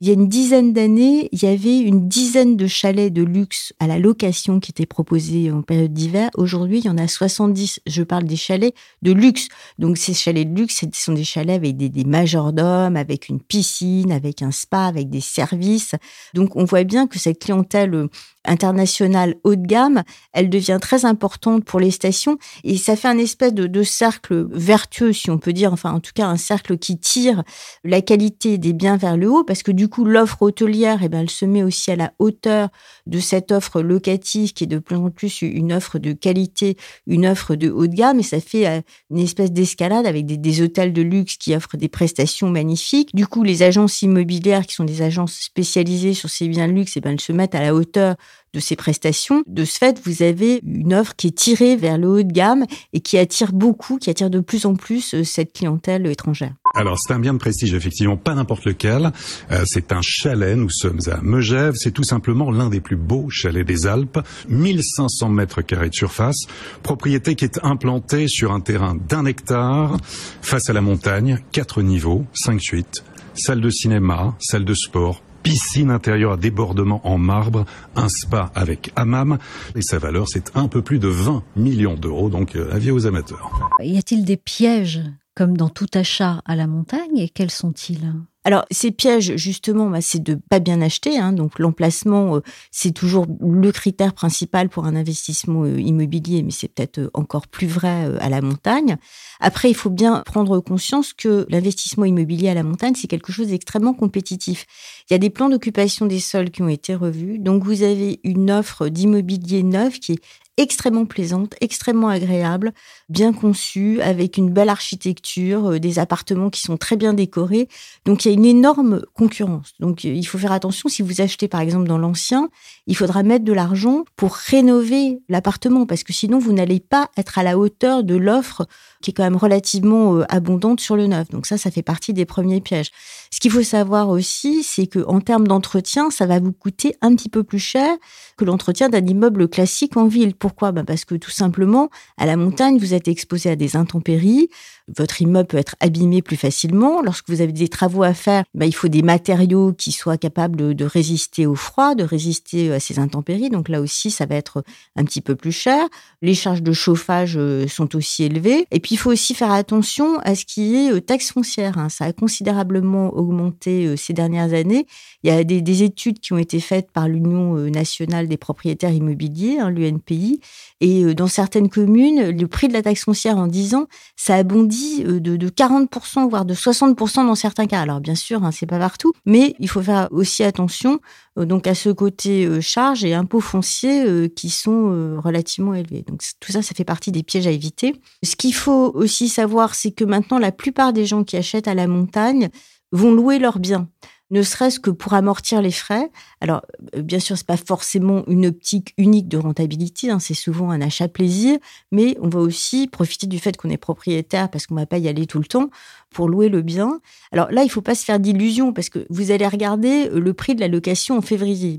Il 0.00 0.08
y 0.08 0.10
a 0.10 0.14
une 0.14 0.28
dizaine 0.28 0.72
d'années, 0.72 1.28
il 1.32 1.42
y 1.42 1.46
avait 1.46 1.78
une 1.78 2.08
dizaine 2.08 2.56
de 2.56 2.66
chalets 2.66 3.12
de 3.12 3.22
luxe 3.22 3.72
à 3.80 3.86
la 3.86 3.98
location 3.98 4.60
qui 4.60 4.70
étaient 4.70 4.86
proposés 4.86 5.50
en 5.50 5.62
période 5.62 5.92
d'hiver. 5.92 6.30
Aujourd'hui, 6.36 6.78
il 6.78 6.84
y 6.84 6.88
en 6.88 6.98
a 6.98 7.08
70. 7.08 7.80
Je 7.86 8.02
parle 8.02 8.24
des 8.24 8.36
chalets 8.36 8.74
de 9.02 9.12
luxe. 9.12 9.48
Donc 9.78 9.98
ces 9.98 10.14
chalets 10.14 10.52
de 10.52 10.60
luxe, 10.60 10.76
des 11.12 11.24
chalets 11.24 11.56
avec 11.56 11.76
des, 11.76 12.04
majordomes, 12.04 12.96
avec 12.96 13.28
une 13.28 13.40
piscine, 13.40 14.12
avec 14.12 14.42
un 14.42 14.50
spa, 14.50 14.86
avec 14.86 15.10
des 15.10 15.20
services. 15.20 15.94
Donc 16.34 16.56
on 16.56 16.64
voit 16.64 16.84
bien 16.84 17.06
que 17.06 17.18
cette 17.18 17.38
clientèle 17.38 17.94
euh, 17.94 18.08
internationale 18.44 19.36
haut 19.44 19.54
de 19.54 19.66
gamme, 19.66 20.02
elle 20.32 20.50
devient 20.50 20.78
très 20.80 21.04
importante 21.04 21.64
pour 21.64 21.80
les 21.80 21.90
stations. 21.90 22.38
Et 22.64 22.76
ça 22.76 22.96
fait 22.96 23.08
un 23.08 23.18
espèce 23.18 23.54
de, 23.54 23.82
cercle 23.82 24.46
vertueux, 24.50 25.12
si 25.12 25.30
on 25.30 25.38
peut 25.38 25.52
dire, 25.52 25.72
enfin 25.72 25.92
en 25.92 26.00
tout 26.00 26.12
cas 26.14 26.26
un 26.26 26.36
cercle 26.36 26.78
qui 26.78 26.98
tire 26.98 27.42
la 27.84 28.00
qualité 28.00 28.58
des 28.58 28.72
biens 28.72 28.96
vers 28.96 29.16
le 29.16 29.30
haut. 29.30 29.44
Parce 29.44 29.62
que 29.62 29.72
du 29.72 29.88
coup 29.88 30.04
l'offre 30.04 30.42
hôtelière, 30.42 31.00
eh 31.02 31.08
ben, 31.08 31.20
elle 31.20 31.30
se 31.30 31.44
met 31.44 31.62
aussi 31.62 31.90
à 31.90 31.96
la 31.96 32.12
hauteur 32.18 32.68
de 33.06 33.18
cette 33.18 33.52
offre 33.52 33.82
locative 33.82 34.52
qui 34.52 34.64
est 34.64 34.68
de 34.68 34.78
plus 34.78 34.96
en 34.96 35.10
plus 35.10 35.42
une 35.42 35.72
offre 35.72 35.98
de 35.98 36.12
qualité, 36.12 36.76
une 37.06 37.26
offre 37.26 37.54
de 37.54 37.70
haut 37.70 37.86
de 37.86 37.94
gamme. 37.94 38.20
Et 38.20 38.24
ça 38.24 38.40
fait 38.40 38.66
euh, 38.66 38.80
une 39.10 39.18
espèce 39.18 39.52
d'escalade 39.52 40.06
avec 40.06 40.26
des, 40.26 40.36
des 40.36 40.62
hôtels 40.62 40.92
de 40.92 41.01
luxe 41.02 41.36
qui 41.36 41.54
offrent 41.54 41.76
des 41.76 41.88
prestations 41.88 42.50
magnifiques. 42.50 43.14
Du 43.14 43.26
coup, 43.26 43.42
les 43.42 43.62
agences 43.62 44.02
immobilières 44.02 44.66
qui 44.66 44.74
sont 44.74 44.84
des 44.84 45.02
agences 45.02 45.34
spécialisées 45.34 46.14
sur 46.14 46.30
ces 46.30 46.48
biens 46.48 46.68
de 46.68 46.72
luxe, 46.72 46.96
eh 46.96 47.00
ben, 47.00 47.12
elles 47.12 47.20
se 47.20 47.32
mettent 47.32 47.54
à 47.54 47.60
la 47.60 47.74
hauteur 47.74 48.16
de 48.54 48.60
ces 48.60 48.76
prestations. 48.76 49.42
De 49.46 49.64
ce 49.64 49.78
fait, 49.78 50.00
vous 50.04 50.22
avez 50.22 50.60
une 50.64 50.94
offre 50.94 51.14
qui 51.16 51.28
est 51.28 51.36
tirée 51.36 51.76
vers 51.76 51.98
le 51.98 52.08
haut 52.08 52.22
de 52.22 52.32
gamme 52.32 52.64
et 52.92 53.00
qui 53.00 53.18
attire 53.18 53.52
beaucoup, 53.52 53.98
qui 53.98 54.10
attire 54.10 54.30
de 54.30 54.40
plus 54.40 54.66
en 54.66 54.74
plus 54.74 55.14
euh, 55.14 55.24
cette 55.24 55.52
clientèle 55.52 56.06
étrangère. 56.06 56.52
Alors 56.74 56.98
c'est 56.98 57.12
un 57.12 57.18
bien 57.18 57.34
de 57.34 57.38
prestige, 57.38 57.74
effectivement, 57.74 58.16
pas 58.16 58.34
n'importe 58.34 58.64
lequel. 58.64 59.12
Euh, 59.50 59.64
c'est 59.66 59.92
un 59.92 60.00
chalet, 60.02 60.56
nous 60.56 60.70
sommes 60.70 61.00
à 61.06 61.20
Megève, 61.22 61.74
c'est 61.76 61.90
tout 61.90 62.02
simplement 62.02 62.50
l'un 62.50 62.70
des 62.70 62.80
plus 62.80 62.96
beaux 62.96 63.28
chalets 63.28 63.66
des 63.66 63.86
Alpes, 63.86 64.18
1500 64.48 65.28
mètres 65.28 65.62
carrés 65.62 65.90
de 65.90 65.94
surface, 65.94 66.46
propriété 66.82 67.34
qui 67.34 67.44
est 67.44 67.58
implantée 67.62 68.28
sur 68.28 68.52
un 68.52 68.60
terrain 68.60 68.94
d'un 68.94 69.26
hectare, 69.26 69.96
face 70.40 70.70
à 70.70 70.72
la 70.72 70.80
montagne, 70.80 71.38
quatre 71.52 71.82
niveaux, 71.82 72.24
cinq 72.32 72.60
suites, 72.60 73.04
salle 73.34 73.60
de 73.60 73.70
cinéma, 73.70 74.34
salle 74.40 74.64
de 74.64 74.74
sport, 74.74 75.22
piscine 75.42 75.90
intérieure 75.90 76.32
à 76.32 76.36
débordement 76.36 77.00
en 77.06 77.18
marbre, 77.18 77.64
un 77.96 78.08
spa 78.08 78.50
avec 78.54 78.92
hammam, 78.96 79.38
et 79.74 79.82
sa 79.82 79.98
valeur 79.98 80.28
c'est 80.28 80.56
un 80.56 80.68
peu 80.68 80.82
plus 80.82 80.98
de 80.98 81.08
20 81.08 81.42
millions 81.56 81.94
d'euros, 81.94 82.28
donc 82.28 82.56
euh, 82.56 82.72
avis 82.72 82.90
aux 82.90 83.06
amateurs. 83.06 83.50
Y 83.80 83.98
a-t-il 83.98 84.24
des 84.24 84.36
pièges 84.36 85.02
comme 85.34 85.56
dans 85.56 85.70
tout 85.70 85.86
achat 85.94 86.42
à 86.44 86.56
la 86.56 86.66
montagne, 86.66 87.16
et 87.16 87.28
quels 87.28 87.50
sont-ils? 87.50 88.12
Alors, 88.44 88.64
ces 88.72 88.90
pièges, 88.90 89.36
justement, 89.36 89.88
bah, 89.88 90.00
c'est 90.00 90.22
de 90.22 90.34
pas 90.34 90.58
bien 90.58 90.80
acheter. 90.80 91.16
Hein, 91.16 91.32
donc, 91.32 91.60
l'emplacement, 91.60 92.36
euh, 92.36 92.40
c'est 92.72 92.90
toujours 92.90 93.26
le 93.40 93.70
critère 93.70 94.14
principal 94.14 94.68
pour 94.68 94.84
un 94.84 94.96
investissement 94.96 95.62
euh, 95.62 95.78
immobilier, 95.80 96.42
mais 96.42 96.50
c'est 96.50 96.66
peut-être 96.66 96.98
euh, 96.98 97.10
encore 97.14 97.46
plus 97.46 97.68
vrai 97.68 98.16
à 98.18 98.28
la 98.28 98.40
montagne. 98.40 98.96
Après, 99.38 99.70
il 99.70 99.74
faut 99.74 99.90
bien 99.90 100.22
prendre 100.26 100.58
conscience 100.58 101.12
que 101.12 101.46
l'investissement 101.50 102.04
immobilier 102.04 102.48
à 102.48 102.54
la 102.54 102.64
montagne, 102.64 102.94
c'est 102.96 103.06
quelque 103.06 103.32
chose 103.32 103.48
d'extrêmement 103.48 103.94
compétitif. 103.94 104.66
Il 105.08 105.12
y 105.12 105.16
a 105.16 105.18
des 105.18 105.30
plans 105.30 105.48
d'occupation 105.48 106.06
des 106.06 106.20
sols 106.20 106.50
qui 106.50 106.62
ont 106.62 106.68
été 106.68 106.96
revus. 106.96 107.38
Donc, 107.38 107.62
vous 107.62 107.84
avez 107.84 108.18
une 108.24 108.50
offre 108.50 108.88
d'immobilier 108.88 109.62
neuf 109.62 110.00
qui 110.00 110.12
est 110.12 110.22
extrêmement 110.58 111.06
plaisante, 111.06 111.54
extrêmement 111.60 112.08
agréable, 112.08 112.72
bien 113.08 113.32
conçue, 113.32 114.00
avec 114.02 114.36
une 114.36 114.50
belle 114.50 114.68
architecture, 114.68 115.72
euh, 115.72 115.78
des 115.78 115.98
appartements 115.98 116.50
qui 116.50 116.60
sont 116.60 116.76
très 116.76 116.96
bien 116.96 117.14
décorés. 117.14 117.68
Donc 118.04 118.24
il 118.24 118.28
y 118.28 118.30
a 118.30 118.34
une 118.34 118.44
énorme 118.44 119.02
concurrence. 119.14 119.72
Donc 119.80 120.04
il 120.04 120.24
faut 120.24 120.38
faire 120.38 120.52
attention 120.52 120.88
si 120.88 121.02
vous 121.02 121.20
achetez 121.20 121.48
par 121.48 121.60
exemple 121.60 121.88
dans 121.88 121.98
l'ancien, 121.98 122.50
il 122.86 122.96
faudra 122.96 123.22
mettre 123.22 123.44
de 123.44 123.52
l'argent 123.52 124.04
pour 124.16 124.34
rénover 124.34 125.20
l'appartement 125.28 125.86
parce 125.86 126.02
que 126.02 126.12
sinon 126.12 126.38
vous 126.38 126.52
n'allez 126.52 126.80
pas 126.80 127.10
être 127.16 127.38
à 127.38 127.42
la 127.42 127.58
hauteur 127.58 128.04
de 128.04 128.16
l'offre 128.16 128.66
qui 129.02 129.10
est 129.10 129.14
quand 129.14 129.24
même 129.24 129.36
relativement 129.36 130.16
euh, 130.16 130.24
abondante 130.28 130.80
sur 130.80 130.96
le 130.96 131.06
neuf. 131.06 131.28
Donc 131.30 131.46
ça, 131.46 131.58
ça 131.58 131.70
fait 131.70 131.82
partie 131.82 132.12
des 132.12 132.24
premiers 132.24 132.60
pièges. 132.60 132.90
Ce 133.30 133.40
qu'il 133.40 133.50
faut 133.50 133.62
savoir 133.62 134.08
aussi, 134.08 134.62
c'est 134.62 134.86
que 134.86 135.04
en 135.06 135.20
termes 135.20 135.48
d'entretien, 135.48 136.10
ça 136.10 136.26
va 136.26 136.38
vous 136.38 136.52
coûter 136.52 136.94
un 137.00 137.14
petit 137.14 137.28
peu 137.28 137.42
plus 137.42 137.58
cher 137.58 137.96
que 138.36 138.44
l'entretien 138.44 138.88
d'un 138.88 139.04
immeuble 139.04 139.48
classique 139.48 139.96
en 139.96 140.06
ville. 140.06 140.34
Pourquoi? 140.42 140.72
Ben 140.72 140.84
Parce 140.84 141.04
que 141.04 141.14
tout 141.14 141.30
simplement, 141.30 141.88
à 142.18 142.26
la 142.26 142.36
montagne, 142.36 142.76
vous 142.76 142.94
êtes 142.94 143.06
exposé 143.06 143.48
à 143.48 143.54
des 143.54 143.76
intempéries, 143.76 144.48
votre 144.88 145.22
immeuble 145.22 145.48
peut 145.48 145.56
être 145.56 145.76
abîmé 145.80 146.22
plus 146.22 146.36
facilement. 146.36 147.02
Lorsque 147.02 147.28
vous 147.28 147.40
avez 147.40 147.52
des 147.52 147.68
travaux 147.68 148.02
à 148.02 148.14
faire, 148.14 148.44
ben, 148.54 148.66
il 148.66 148.74
faut 148.74 148.88
des 148.88 149.02
matériaux 149.02 149.72
qui 149.72 149.92
soient 149.92 150.16
capables 150.16 150.74
de, 150.74 150.84
résister 150.84 151.46
au 151.46 151.54
froid, 151.54 151.94
de 151.94 152.04
résister 152.04 152.72
à 152.72 152.80
ces 152.80 152.98
intempéries. 152.98 153.50
Donc 153.50 153.68
là 153.68 153.80
aussi, 153.80 154.10
ça 154.10 154.26
va 154.26 154.34
être 154.34 154.64
un 154.96 155.04
petit 155.04 155.20
peu 155.20 155.36
plus 155.36 155.52
cher. 155.52 155.86
Les 156.20 156.34
charges 156.34 156.62
de 156.62 156.72
chauffage 156.72 157.36
euh, 157.36 157.66
sont 157.68 157.94
aussi 157.96 158.24
élevées. 158.24 158.66
Et 158.70 158.80
puis, 158.80 158.94
il 158.94 158.98
faut 158.98 159.10
aussi 159.10 159.34
faire 159.34 159.52
attention 159.52 160.18
à 160.20 160.34
ce 160.34 160.44
qui 160.44 160.74
est 160.74 160.92
euh, 160.92 161.00
taxe 161.00 161.32
foncière. 161.32 161.78
Hein. 161.78 161.88
Ça 161.88 162.06
a 162.06 162.12
considérablement 162.12 163.14
augmenté 163.14 163.86
euh, 163.86 163.96
ces 163.96 164.12
dernières 164.12 164.52
années. 164.52 164.86
Il 165.22 165.28
y 165.28 165.32
a 165.32 165.44
des, 165.44 165.62
des 165.62 165.82
études 165.82 166.18
qui 166.18 166.32
ont 166.32 166.38
été 166.38 166.60
faites 166.60 166.90
par 166.90 167.08
l'Union 167.08 167.54
nationale 167.70 168.26
des 168.26 168.36
propriétaires 168.36 168.92
immobiliers, 168.92 169.58
hein, 169.60 169.70
l'UNPI. 169.70 170.40
Et 170.80 171.14
dans 171.14 171.28
certaines 171.28 171.68
communes, 171.68 172.30
le 172.30 172.46
prix 172.48 172.66
de 172.66 172.72
la 172.72 172.82
taxe 172.82 173.04
foncière 173.04 173.36
en 173.36 173.46
10 173.46 173.74
ans, 173.76 173.86
ça 174.16 174.34
a 174.34 174.42
bondi 174.42 174.71
euh, 175.04 175.20
de, 175.20 175.48
40%, 175.48 176.28
voire 176.28 176.44
de 176.44 176.54
60% 176.54 177.26
dans 177.26 177.34
certains 177.34 177.66
cas. 177.66 177.80
Alors 177.80 178.00
bien 178.00 178.14
sûr, 178.14 178.44
hein, 178.44 178.50
c'est 178.52 178.66
pas 178.66 178.78
partout, 178.78 179.12
mais 179.26 179.54
il 179.58 179.68
faut 179.68 179.82
faire 179.82 180.08
aussi 180.10 180.42
attention 180.42 181.00
euh, 181.38 181.44
donc 181.44 181.66
à 181.66 181.74
ce 181.74 181.88
côté 181.90 182.46
euh, 182.46 182.60
charges 182.60 183.04
et 183.04 183.14
impôts 183.14 183.40
fonciers 183.40 184.30
qui 184.30 184.50
sont 184.50 185.18
relativement 185.22 185.74
élevés. 185.74 186.04
Donc 186.06 186.22
tout 186.40 186.52
ça, 186.52 186.62
ça 186.62 186.74
fait 186.74 186.84
partie 186.84 187.12
des 187.12 187.22
pièges 187.22 187.46
à 187.46 187.50
éviter. 187.50 187.94
Ce 188.22 188.36
qu'il 188.36 188.54
faut 188.54 188.92
aussi 188.94 189.28
savoir, 189.28 189.74
c'est 189.74 189.92
que 189.92 190.04
maintenant, 190.04 190.38
la 190.38 190.52
plupart 190.52 190.92
des 190.92 191.06
gens 191.06 191.24
qui 191.24 191.36
achètent 191.36 191.68
à 191.68 191.74
la 191.74 191.86
montagne 191.86 192.48
vont 192.92 193.12
louer 193.12 193.38
leurs 193.38 193.58
biens 193.58 193.88
ne 194.32 194.42
serait-ce 194.42 194.80
que 194.80 194.90
pour 194.90 195.12
amortir 195.12 195.60
les 195.60 195.70
frais. 195.70 196.10
Alors, 196.40 196.62
euh, 196.96 197.02
bien 197.02 197.20
sûr, 197.20 197.36
c'est 197.36 197.46
pas 197.46 197.58
forcément 197.58 198.24
une 198.26 198.46
optique 198.46 198.94
unique 198.96 199.28
de 199.28 199.36
rentabilité, 199.36 200.10
hein, 200.10 200.18
c'est 200.18 200.34
souvent 200.34 200.70
un 200.70 200.80
achat 200.80 201.06
plaisir, 201.06 201.58
mais 201.92 202.16
on 202.20 202.28
va 202.28 202.40
aussi 202.40 202.88
profiter 202.88 203.26
du 203.26 203.38
fait 203.38 203.56
qu'on 203.58 203.68
est 203.68 203.76
propriétaire 203.76 204.50
parce 204.50 204.66
qu'on 204.66 204.74
va 204.74 204.86
pas 204.86 204.96
y 204.96 205.06
aller 205.06 205.26
tout 205.26 205.38
le 205.38 205.44
temps 205.44 205.68
pour 206.10 206.28
louer 206.28 206.48
le 206.48 206.62
bien. 206.62 207.00
Alors 207.30 207.52
là, 207.52 207.62
il 207.62 207.68
faut 207.68 207.82
pas 207.82 207.94
se 207.94 208.04
faire 208.04 208.18
d'illusions 208.18 208.72
parce 208.72 208.88
que 208.88 209.06
vous 209.10 209.30
allez 209.30 209.46
regarder 209.46 210.08
euh, 210.08 210.18
le 210.18 210.32
prix 210.32 210.54
de 210.54 210.60
la 210.60 210.68
location 210.68 211.18
en 211.18 211.22
février. 211.22 211.78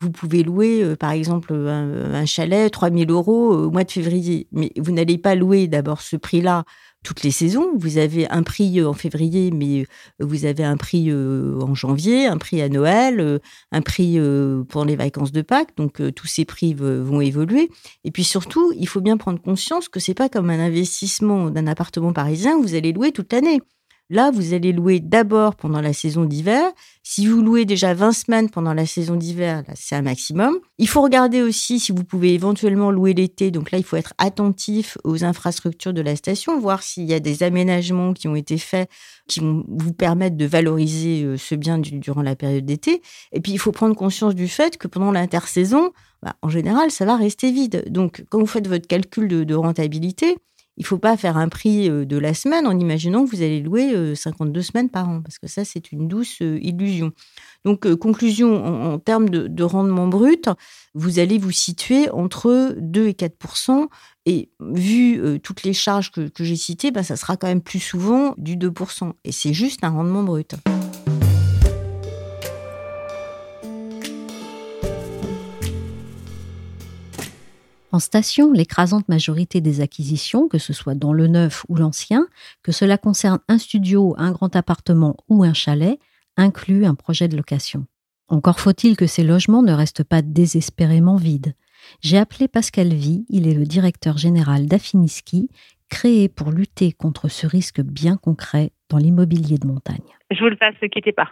Vous 0.00 0.10
pouvez 0.10 0.44
louer, 0.44 0.84
euh, 0.84 0.94
par 0.94 1.10
exemple, 1.10 1.52
un, 1.52 2.14
un 2.14 2.24
chalet 2.24 2.70
3000 2.70 3.10
euros 3.10 3.52
au 3.52 3.70
mois 3.72 3.84
de 3.84 3.90
février, 3.90 4.46
mais 4.52 4.70
vous 4.76 4.92
n'allez 4.92 5.18
pas 5.18 5.34
louer 5.34 5.66
d'abord 5.66 6.02
ce 6.02 6.14
prix-là 6.14 6.64
toutes 7.02 7.22
les 7.22 7.30
saisons. 7.30 7.70
Vous 7.76 7.98
avez 7.98 8.28
un 8.30 8.42
prix 8.42 8.80
euh, 8.80 8.88
en 8.88 8.92
février, 8.92 9.50
mais 9.50 9.82
euh, 9.82 9.84
vous 10.20 10.44
avez 10.44 10.64
un 10.64 10.76
prix 10.76 11.10
euh, 11.10 11.58
en 11.60 11.74
janvier, 11.74 12.26
un 12.26 12.36
prix 12.36 12.60
à 12.60 12.68
Noël, 12.68 13.40
un 13.72 13.82
prix 13.82 14.18
pendant 14.68 14.84
les 14.84 14.96
vacances 14.96 15.32
de 15.32 15.42
Pâques. 15.42 15.76
Donc 15.76 16.02
tous 16.14 16.26
ces 16.26 16.44
prix 16.44 16.74
vont 16.74 17.20
évoluer. 17.20 17.70
Et 18.04 18.10
puis 18.10 18.24
surtout, 18.24 18.72
il 18.76 18.88
faut 18.88 19.00
bien 19.00 19.16
prendre 19.16 19.40
conscience 19.40 19.88
que 19.88 20.00
c'est 20.00 20.14
pas 20.14 20.28
comme 20.28 20.50
un 20.50 20.60
investissement 20.60 21.50
d'un 21.50 21.66
appartement 21.66 22.12
parisien 22.12 22.60
vous 22.60 22.74
allez 22.74 22.92
louer 22.92 23.12
toute 23.12 23.32
l'année. 23.32 23.60
Là, 24.12 24.32
vous 24.32 24.54
allez 24.54 24.72
louer 24.72 24.98
d'abord 24.98 25.54
pendant 25.54 25.80
la 25.80 25.92
saison 25.92 26.24
d'hiver. 26.24 26.72
Si 27.04 27.28
vous 27.28 27.42
louez 27.42 27.64
déjà 27.64 27.94
20 27.94 28.10
semaines 28.10 28.50
pendant 28.50 28.74
la 28.74 28.84
saison 28.84 29.14
d'hiver, 29.14 29.62
c'est 29.76 29.94
un 29.94 30.02
maximum. 30.02 30.58
Il 30.78 30.88
faut 30.88 31.00
regarder 31.00 31.42
aussi 31.42 31.78
si 31.78 31.92
vous 31.92 32.02
pouvez 32.02 32.34
éventuellement 32.34 32.90
louer 32.90 33.14
l'été. 33.14 33.52
Donc 33.52 33.70
là, 33.70 33.78
il 33.78 33.84
faut 33.84 33.94
être 33.94 34.12
attentif 34.18 34.98
aux 35.04 35.22
infrastructures 35.22 35.92
de 35.92 36.00
la 36.00 36.16
station, 36.16 36.58
voir 36.58 36.82
s'il 36.82 37.04
y 37.04 37.14
a 37.14 37.20
des 37.20 37.44
aménagements 37.44 38.12
qui 38.12 38.26
ont 38.26 38.34
été 38.34 38.58
faits 38.58 38.90
qui 39.28 39.38
vont 39.38 39.64
vous 39.68 39.92
permettre 39.92 40.36
de 40.36 40.44
valoriser 40.44 41.22
euh, 41.22 41.36
ce 41.36 41.54
bien 41.54 41.78
durant 41.78 42.22
la 42.22 42.34
période 42.34 42.66
d'été. 42.66 43.02
Et 43.30 43.40
puis, 43.40 43.52
il 43.52 43.58
faut 43.58 43.70
prendre 43.70 43.94
conscience 43.94 44.34
du 44.34 44.48
fait 44.48 44.76
que 44.76 44.88
pendant 44.88 45.12
l'intersaison, 45.12 45.92
bah, 46.20 46.34
en 46.42 46.48
général, 46.48 46.90
ça 46.90 47.04
va 47.04 47.16
rester 47.16 47.52
vide. 47.52 47.84
Donc, 47.88 48.24
quand 48.28 48.40
vous 48.40 48.46
faites 48.46 48.66
votre 48.66 48.88
calcul 48.88 49.28
de 49.28 49.54
rentabilité, 49.54 50.36
il 50.80 50.86
faut 50.86 50.98
pas 50.98 51.18
faire 51.18 51.36
un 51.36 51.50
prix 51.50 51.90
euh, 51.90 52.06
de 52.06 52.16
la 52.16 52.32
semaine 52.32 52.66
en 52.66 52.76
imaginant 52.76 53.26
que 53.26 53.30
vous 53.30 53.42
allez 53.42 53.60
louer 53.60 54.16
52 54.16 54.58
euh, 54.58 54.62
semaines 54.62 54.88
par 54.88 55.08
an, 55.10 55.20
parce 55.20 55.38
que 55.38 55.46
ça, 55.46 55.62
c'est 55.62 55.92
une 55.92 56.08
douce 56.08 56.38
euh, 56.40 56.58
illusion. 56.62 57.12
Donc, 57.66 57.94
conclusion, 57.96 58.94
en, 58.94 58.98
termes 58.98 59.28
de, 59.28 59.62
rendement 59.62 60.08
brut, 60.08 60.48
vous 60.94 61.18
allez 61.18 61.36
vous 61.36 61.50
situer 61.50 62.08
entre 62.08 62.74
2 62.78 63.08
et 63.08 63.12
4% 63.12 63.88
et 64.24 64.48
vu 64.60 65.38
toutes 65.40 65.64
les 65.64 65.74
charges 65.74 66.10
que, 66.10 66.30
j'ai 66.38 66.56
citées, 66.56 66.90
ben, 66.90 67.02
ça 67.02 67.16
sera 67.16 67.36
quand 67.36 67.48
même 67.48 67.60
plus 67.60 67.80
souvent 67.80 68.34
du 68.38 68.56
2% 68.56 69.12
Et 69.24 69.32
c'est 69.32 69.52
juste 69.52 69.84
un 69.84 69.90
rendement 69.90 70.22
brut. 70.22 70.54
En 77.92 77.98
station, 77.98 78.52
l'écrasante 78.52 79.08
majorité 79.08 79.60
des 79.60 79.80
acquisitions, 79.80 80.46
que 80.46 80.58
ce 80.58 80.72
soit 80.72 80.94
dans 80.94 81.12
le 81.12 81.26
neuf 81.26 81.64
ou 81.68 81.74
l'ancien, 81.74 82.28
que 82.62 82.70
cela 82.70 82.98
concerne 82.98 83.40
un 83.48 83.58
studio, 83.58 84.14
un 84.16 84.30
grand 84.30 84.54
appartement 84.54 85.16
ou 85.28 85.42
un 85.42 85.54
chalet, 85.54 85.98
inclut 86.36 86.84
un 86.84 86.94
projet 86.94 87.26
de 87.26 87.36
location. 87.36 87.86
Encore 88.28 88.60
faut-il 88.60 88.96
que 88.96 89.08
ces 89.08 89.24
logements 89.24 89.62
ne 89.62 89.72
restent 89.72 90.04
pas 90.04 90.22
désespérément 90.22 91.16
vides. 91.16 91.54
J'ai 92.00 92.18
appelé 92.18 92.46
Pascal 92.46 92.94
Vie, 92.94 93.24
il 93.28 93.48
est 93.48 93.54
le 93.54 93.64
directeur 93.64 94.18
général 94.18 94.66
d'Affiniski, 94.66 95.48
créé 95.88 96.28
pour 96.28 96.52
lutter 96.52 96.92
contre 96.92 97.26
ce 97.26 97.48
risque 97.48 97.80
bien 97.80 98.16
concret 98.16 98.70
dans 98.88 98.98
l'immobilier 98.98 99.58
de 99.58 99.66
montagne. 99.66 99.98
Je 100.30 100.38
vous 100.38 100.48
le 100.48 100.56
passe, 100.56 100.76
ne 100.80 100.86
quittez 100.86 101.12
pas. 101.12 101.28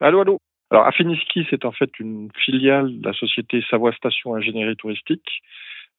Allô, 0.00 0.20
allô 0.20 0.38
alors, 0.72 0.86
Affiniski, 0.86 1.46
c'est 1.50 1.66
en 1.66 1.72
fait 1.72 1.90
une 2.00 2.30
filiale 2.34 2.98
de 2.98 3.06
la 3.06 3.12
société 3.12 3.62
Savoie 3.68 3.92
Station 3.92 4.34
Ingénierie 4.34 4.74
Touristique, 4.74 5.42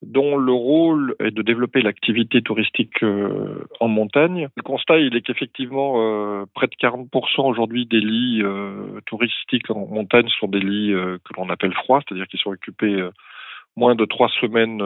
dont 0.02 0.36
le 0.36 0.52
rôle 0.52 1.16
est 1.20 1.30
de 1.30 1.44
développer 1.44 1.84
l'activité 1.84 2.42
touristique 2.42 3.04
euh, 3.04 3.68
en 3.80 3.88
montagne. 3.88 4.48
Le 4.58 4.64
constat, 4.64 4.98
il 4.98 5.16
est 5.16 5.22
qu'effectivement, 5.22 5.94
euh, 5.98 6.46
près 6.56 6.66
de 6.66 6.74
40% 6.74 7.48
aujourd'hui 7.48 7.86
des 7.86 8.00
lits 8.00 8.42
euh, 8.42 9.00
touristiques 9.06 9.70
en 9.70 9.86
montagne 9.86 10.28
sont 10.40 10.48
des 10.48 10.60
lits 10.60 10.92
que 10.92 11.34
l'on 11.38 11.52
appelle 11.52 11.74
froids, 11.74 12.02
c'est-à-dire 12.02 12.26
qu'ils 12.26 12.40
sont 12.40 12.50
occupés 12.50 13.08
moins 13.76 13.94
de 13.94 14.06
trois 14.06 14.30
semaines 14.42 14.82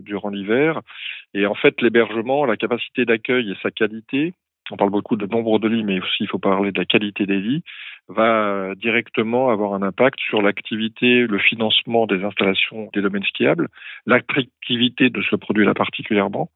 durant 0.00 0.30
l'hiver. 0.30 0.80
Et 1.34 1.44
en 1.44 1.54
fait, 1.54 1.82
l'hébergement, 1.82 2.46
la 2.46 2.56
capacité 2.56 3.04
d'accueil 3.04 3.50
et 3.50 3.56
sa 3.62 3.70
qualité 3.70 4.32
on 4.70 4.76
parle 4.76 4.90
beaucoup 4.90 5.16
de 5.16 5.26
nombre 5.26 5.58
de 5.58 5.68
lits, 5.68 5.84
mais 5.84 6.00
aussi 6.00 6.24
il 6.24 6.28
faut 6.28 6.38
parler 6.38 6.72
de 6.72 6.78
la 6.78 6.86
qualité 6.86 7.26
des 7.26 7.38
lits, 7.38 7.62
va 8.08 8.74
directement 8.76 9.50
avoir 9.50 9.74
un 9.74 9.82
impact 9.82 10.18
sur 10.20 10.42
l'activité, 10.42 11.26
le 11.26 11.38
financement 11.38 12.06
des 12.06 12.22
installations 12.22 12.90
des 12.92 13.00
domaines 13.00 13.24
skiables, 13.24 13.68
l'attractivité 14.06 15.10
de 15.10 15.22
ce 15.22 15.36
produit-là 15.36 15.74
particulièrement, 15.74 16.50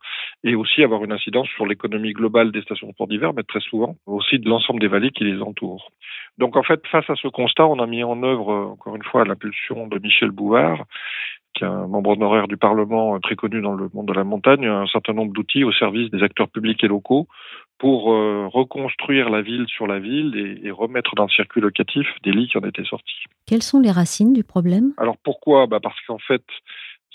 et 0.45 0.55
aussi 0.55 0.83
avoir 0.83 1.05
une 1.05 1.13
incidence 1.13 1.49
sur 1.49 1.67
l'économie 1.67 2.13
globale 2.13 2.53
des 2.53 2.63
stations 2.63 2.89
de 2.89 2.93
sport 2.93 3.09
d'hiver, 3.09 3.33
mais 3.35 3.45
très 3.45 3.61
souvent 3.61 3.97
aussi 4.07 4.39
de 4.39 4.49
l'ensemble 4.49 4.81
des 4.81 4.89
vallées 4.89 5.11
qui 5.11 5.25
les 5.25 5.41
entourent. 5.41 5.91
Donc 6.37 6.57
en 6.57 6.63
fait, 6.63 6.87
face 6.87 7.09
à 7.09 7.17
ce 7.17 7.29
constat, 7.29 7.67
on 7.67 7.79
a 7.79 7.87
mis 7.87 8.05
en 8.05 8.23
œuvre, 8.23 8.53
encore 8.73 8.97
une 8.97 9.05
fois, 9.05 9.25
l'impulsion 9.25 9.87
de 9.87 9.99
Michel 9.99 10.31
Bouvard, 10.31 10.85
qui 11.55 11.65
est 11.65 11.67
un 11.67 11.87
membre 11.87 12.11
honoraire 12.11 12.47
du 12.47 12.57
Parlement 12.57 13.19
très 13.21 13.35
connu 13.35 13.61
dans 13.61 13.75
le 13.75 13.89
monde 13.93 14.07
de 14.07 14.13
la 14.13 14.25
montagne, 14.25 14.67
un 14.67 14.87
certain 14.87 15.15
nombre 15.15 15.33
d'outils 15.33 15.65
au 15.65 15.73
service 15.73 16.11
des 16.11 16.23
acteurs 16.23 16.49
publics 16.49 16.85
et 16.85 16.89
locaux 16.89 17.27
pour 17.79 18.13
euh, 18.13 18.49
reconstruire 18.49 19.31
la 19.31 19.41
ville 19.41 19.67
sur 19.69 19.87
la 19.87 19.99
ville 19.99 20.35
et, 20.37 20.67
et, 20.67 20.71
remettre 20.71 21.15
dans 21.15 21.25
le 21.25 21.31
circuit 21.31 21.61
locatif 21.61 22.07
des 22.25 22.33
lits 22.33 22.49
qui 22.49 22.59
en 22.59 22.63
étaient 22.63 22.85
sortis. 22.85 23.25
Quelles 23.47 23.63
sont 23.63 23.81
les 23.81 23.91
racines 23.91 24.33
du 24.33 24.45
problème? 24.45 24.93
Alors 24.99 25.17
pourquoi? 25.23 25.67
Bah 25.67 25.79
Parce 25.81 26.01
qu'en 26.07 26.19
fait, 26.19 26.43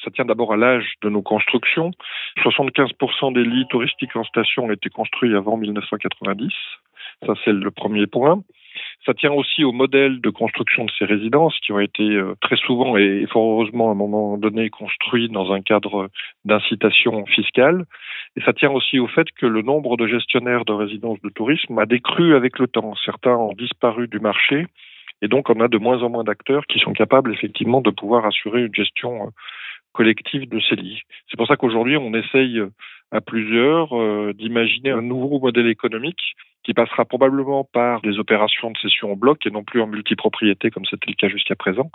ça 0.04 0.12
tient 0.12 0.26
d'abord 0.26 0.54
à 0.54 0.58
l'âge 0.58 0.94
de 1.02 1.10
nos 1.10 1.22
constructions. 1.22 1.92
75% 2.38 3.34
des 3.34 3.44
lits 3.44 3.68
touristiques 3.70 4.16
en 4.16 4.24
station 4.24 4.66
ont 4.66 4.72
été 4.72 4.90
construits 4.90 5.36
avant 5.36 5.58
1990. 5.58 6.52
Ça, 7.26 7.34
c'est 7.44 7.54
le 7.54 7.72
premier 7.72 8.08
point. 8.08 8.44
Ça 9.06 9.14
tient 9.14 9.34
aussi 9.34 9.66
au 9.66 9.74
modèle 9.74 10.22
de 10.22 10.30
construction 10.30 10.86
de 10.86 10.92
ces 10.98 11.04
résidences 11.04 11.58
qui 11.60 11.74
ont 11.74 11.80
été 11.80 12.04
euh, 12.04 12.36
très 12.40 12.56
souvent 12.56 12.96
et 12.96 13.26
fort 13.30 13.52
heureusement 13.52 13.90
à 13.90 13.92
un 13.92 13.96
moment 13.96 14.38
donné 14.38 14.70
construits 14.70 15.28
dans 15.28 15.52
un 15.52 15.62
cadre 15.62 16.10
d'incitation 16.46 17.26
fiscale. 17.26 17.86
Et 18.38 18.42
ça 18.42 18.54
tient 18.54 18.72
aussi 18.72 19.00
au 19.00 19.08
fait 19.08 19.28
que 19.32 19.46
le 19.46 19.62
nombre 19.62 19.98
de 19.98 20.08
gestionnaires 20.08 20.64
de 20.64 20.72
résidences 20.72 21.22
de 21.22 21.30
tourisme 21.30 21.78
a 21.80 21.86
décru 21.86 22.34
avec 22.34 22.60
le 22.60 22.68
temps. 22.68 22.94
Certains 23.04 23.36
ont 23.36 23.54
disparu 23.54 24.08
du 24.08 24.20
marché 24.20 24.68
et 25.22 25.28
donc 25.28 25.50
on 25.50 25.60
a 25.60 25.68
de 25.68 25.78
moins 25.78 26.02
en 26.02 26.10
moins 26.10 26.24
d'acteurs 26.24 26.66
qui 26.68 26.80
sont 26.80 26.94
capables 26.94 27.34
effectivement 27.34 27.82
de 27.82 27.92
pouvoir 27.92 28.26
assurer 28.26 28.62
une 28.62 28.76
gestion 28.76 29.28
euh, 29.28 29.30
collective 29.92 30.48
de 30.48 30.62
ces 30.62 30.76
lits. 30.76 31.02
C'est 31.30 31.38
pour 31.38 31.48
ça 31.48 31.58
qu'aujourd'hui 31.58 31.98
on 31.98 32.14
essaye 32.14 32.62
à 33.14 33.22
plusieurs 33.22 33.96
euh, 33.96 34.34
d'imaginer 34.34 34.90
un 34.90 35.04
nouveau 35.04 35.40
modèle 35.40 35.68
économique 35.68 36.36
qui 36.64 36.74
passera 36.74 37.06
probablement 37.06 37.64
par 37.64 38.02
des 38.02 38.18
opérations 38.18 38.72
de 38.72 38.78
cession 38.78 39.12
en 39.12 39.16
bloc 39.16 39.46
et 39.46 39.52
non 39.52 39.64
plus 39.64 39.82
en 39.82 39.88
multipropriété 39.88 40.72
comme 40.72 40.86
c'était 40.86 41.12
le 41.12 41.16
cas 41.16 41.28
jusqu'à 41.28 41.56
présent. 41.56 41.92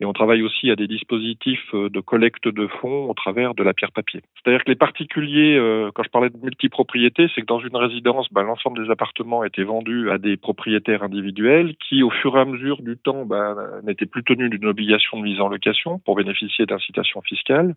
Et 0.00 0.04
on 0.06 0.12
travaille 0.12 0.42
aussi 0.42 0.70
à 0.70 0.76
des 0.76 0.88
dispositifs 0.88 1.72
euh, 1.72 1.88
de 1.88 2.00
collecte 2.00 2.48
de 2.48 2.66
fonds 2.66 3.08
au 3.08 3.14
travers 3.14 3.54
de 3.54 3.62
la 3.62 3.72
pierre 3.74 3.92
papier. 3.92 4.22
C'est-à-dire 4.34 4.64
que 4.64 4.70
les 4.70 4.76
particuliers, 4.76 5.56
euh, 5.56 5.90
quand 5.94 6.02
je 6.02 6.08
parlais 6.08 6.30
de 6.30 6.36
multipropriété, 6.42 7.28
c'est 7.32 7.42
que 7.42 7.46
dans 7.46 7.60
une 7.60 7.76
résidence, 7.76 8.26
ben, 8.32 8.42
l'ensemble 8.42 8.84
des 8.84 8.90
appartements 8.90 9.44
étaient 9.44 9.62
vendus 9.62 10.10
à 10.10 10.18
des 10.18 10.36
propriétaires 10.36 11.04
individuels 11.04 11.76
qui, 11.76 12.02
au 12.02 12.10
fur 12.10 12.36
et 12.36 12.40
à 12.40 12.44
mesure 12.44 12.82
du 12.82 12.96
temps, 12.96 13.24
ben, 13.24 13.56
n'étaient 13.84 14.06
plus 14.06 14.24
tenus 14.24 14.50
d'une 14.50 14.66
obligation 14.66 15.18
de 15.18 15.22
mise 15.22 15.40
en 15.40 15.48
location 15.48 16.00
pour 16.04 16.16
bénéficier 16.16 16.66
d'incitations 16.66 17.22
fiscales. 17.22 17.74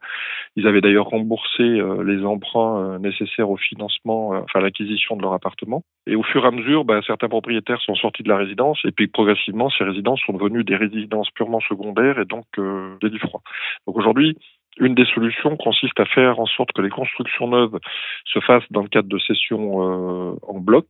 Ils 0.55 0.65
avaient 0.65 0.81
d'ailleurs 0.81 1.07
remboursé 1.07 1.61
euh, 1.61 2.03
les 2.03 2.25
emprunts 2.25 2.97
nécessaires 2.97 3.49
au 3.49 3.57
financement, 3.57 4.29
enfin 4.29 4.59
l'acquisition 4.59 5.17
de 5.17 5.21
leur 5.21 5.33
appartement. 5.33 5.83
Et 6.07 6.15
au 6.15 6.23
fur 6.23 6.43
et 6.45 6.47
à 6.47 6.51
mesure, 6.51 6.83
ben, 6.83 7.01
certains 7.05 7.29
propriétaires 7.29 7.81
sont 7.81 7.95
sortis 7.95 8.23
de 8.23 8.29
la 8.29 8.37
résidence 8.37 8.79
et 8.85 8.91
puis 8.91 9.07
progressivement, 9.07 9.69
ces 9.69 9.83
résidences 9.83 10.21
sont 10.25 10.33
devenues 10.33 10.63
des 10.63 10.75
résidences 10.75 11.29
purement 11.31 11.59
secondaires 11.59 12.06
et 12.19 12.25
donc 12.25 12.45
euh, 12.57 12.95
des 13.01 13.09
lits 13.09 13.19
froids. 13.19 13.41
Donc 13.85 13.97
aujourd'hui, 13.97 14.37
une 14.79 14.95
des 14.95 15.05
solutions 15.05 15.57
consiste 15.57 15.99
à 15.99 16.05
faire 16.05 16.39
en 16.39 16.45
sorte 16.45 16.71
que 16.71 16.81
les 16.81 16.89
constructions 16.89 17.47
neuves 17.47 17.79
se 18.25 18.39
fassent 18.39 18.71
dans 18.71 18.81
le 18.81 18.89
cadre 18.89 19.09
de 19.09 19.19
sessions 19.19 19.81
euh, 19.81 20.35
en 20.43 20.59
bloc, 20.59 20.87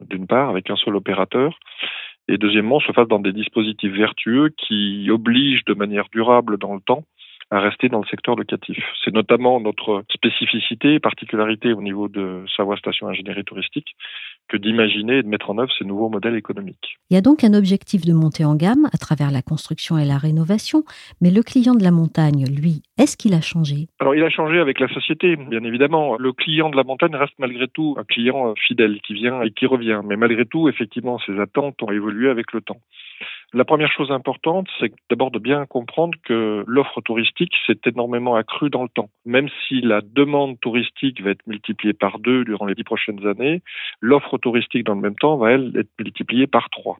d'une 0.00 0.26
part, 0.26 0.50
avec 0.50 0.70
un 0.70 0.76
seul 0.76 0.96
opérateur, 0.96 1.58
et 2.28 2.38
deuxièmement, 2.38 2.80
se 2.80 2.92
fassent 2.92 3.08
dans 3.08 3.18
des 3.18 3.32
dispositifs 3.32 3.92
vertueux 3.92 4.50
qui 4.56 5.08
obligent 5.10 5.64
de 5.64 5.74
manière 5.74 6.08
durable 6.12 6.58
dans 6.58 6.74
le 6.74 6.80
temps 6.80 7.04
à 7.50 7.58
rester 7.58 7.88
dans 7.88 8.00
le 8.00 8.06
secteur 8.06 8.36
locatif. 8.36 8.78
C'est 9.04 9.12
notamment 9.12 9.58
notre 9.60 10.04
spécificité 10.12 10.94
et 10.94 11.00
particularité 11.00 11.72
au 11.72 11.82
niveau 11.82 12.08
de 12.08 12.44
Savoie 12.56 12.76
Station 12.76 13.08
Ingénierie 13.08 13.44
Touristique 13.44 13.96
que 14.50 14.56
d'imaginer 14.56 15.18
et 15.18 15.22
de 15.22 15.28
mettre 15.28 15.50
en 15.50 15.58
œuvre 15.58 15.70
ces 15.78 15.84
nouveaux 15.84 16.08
modèles 16.08 16.34
économiques. 16.34 16.98
Il 17.08 17.14
y 17.14 17.16
a 17.16 17.20
donc 17.20 17.44
un 17.44 17.54
objectif 17.54 18.04
de 18.04 18.12
montée 18.12 18.44
en 18.44 18.56
gamme 18.56 18.88
à 18.92 18.98
travers 18.98 19.30
la 19.30 19.42
construction 19.42 19.96
et 19.96 20.04
la 20.04 20.18
rénovation, 20.18 20.82
mais 21.20 21.30
le 21.30 21.42
client 21.42 21.74
de 21.74 21.84
la 21.84 21.92
montagne, 21.92 22.44
lui, 22.46 22.82
est-ce 22.98 23.16
qu'il 23.16 23.34
a 23.34 23.40
changé? 23.40 23.86
Alors 24.00 24.14
il 24.14 24.22
a 24.22 24.30
changé 24.30 24.58
avec 24.58 24.80
la 24.80 24.88
société, 24.88 25.36
bien 25.36 25.62
évidemment. 25.62 26.16
Le 26.18 26.32
client 26.32 26.68
de 26.68 26.76
la 26.76 26.84
montagne 26.84 27.14
reste 27.14 27.34
malgré 27.38 27.68
tout 27.68 27.94
un 27.98 28.04
client 28.04 28.48
euh, 28.48 28.54
fidèle 28.56 29.00
qui 29.02 29.14
vient 29.14 29.42
et 29.42 29.50
qui 29.52 29.66
revient, 29.66 30.00
mais 30.04 30.16
malgré 30.16 30.44
tout, 30.44 30.68
effectivement, 30.68 31.18
ses 31.26 31.38
attentes 31.38 31.82
ont 31.82 31.90
évolué 31.90 32.28
avec 32.28 32.52
le 32.52 32.60
temps. 32.60 32.80
La 33.52 33.64
première 33.64 33.90
chose 33.90 34.12
importante, 34.12 34.68
c'est 34.78 34.92
d'abord 35.10 35.32
de 35.32 35.40
bien 35.40 35.66
comprendre 35.66 36.16
que 36.24 36.62
l'offre 36.68 37.00
touristique 37.00 37.52
s'est 37.66 37.80
énormément 37.84 38.36
accrue 38.36 38.70
dans 38.70 38.84
le 38.84 38.88
temps. 38.88 39.10
Même 39.24 39.48
si 39.66 39.80
la 39.80 40.02
demande 40.02 40.60
touristique 40.60 41.20
va 41.20 41.30
être 41.30 41.44
multipliée 41.48 41.92
par 41.92 42.20
deux 42.20 42.44
durant 42.44 42.66
les 42.66 42.76
dix 42.76 42.84
prochaines 42.84 43.26
années, 43.26 43.62
l'offre 44.00 44.38
touristique 44.38 44.84
dans 44.84 44.94
le 44.94 45.00
même 45.00 45.16
temps 45.16 45.36
va, 45.36 45.50
elle, 45.50 45.72
être 45.76 45.90
multipliée 45.98 46.46
par 46.46 46.70
trois. 46.70 46.98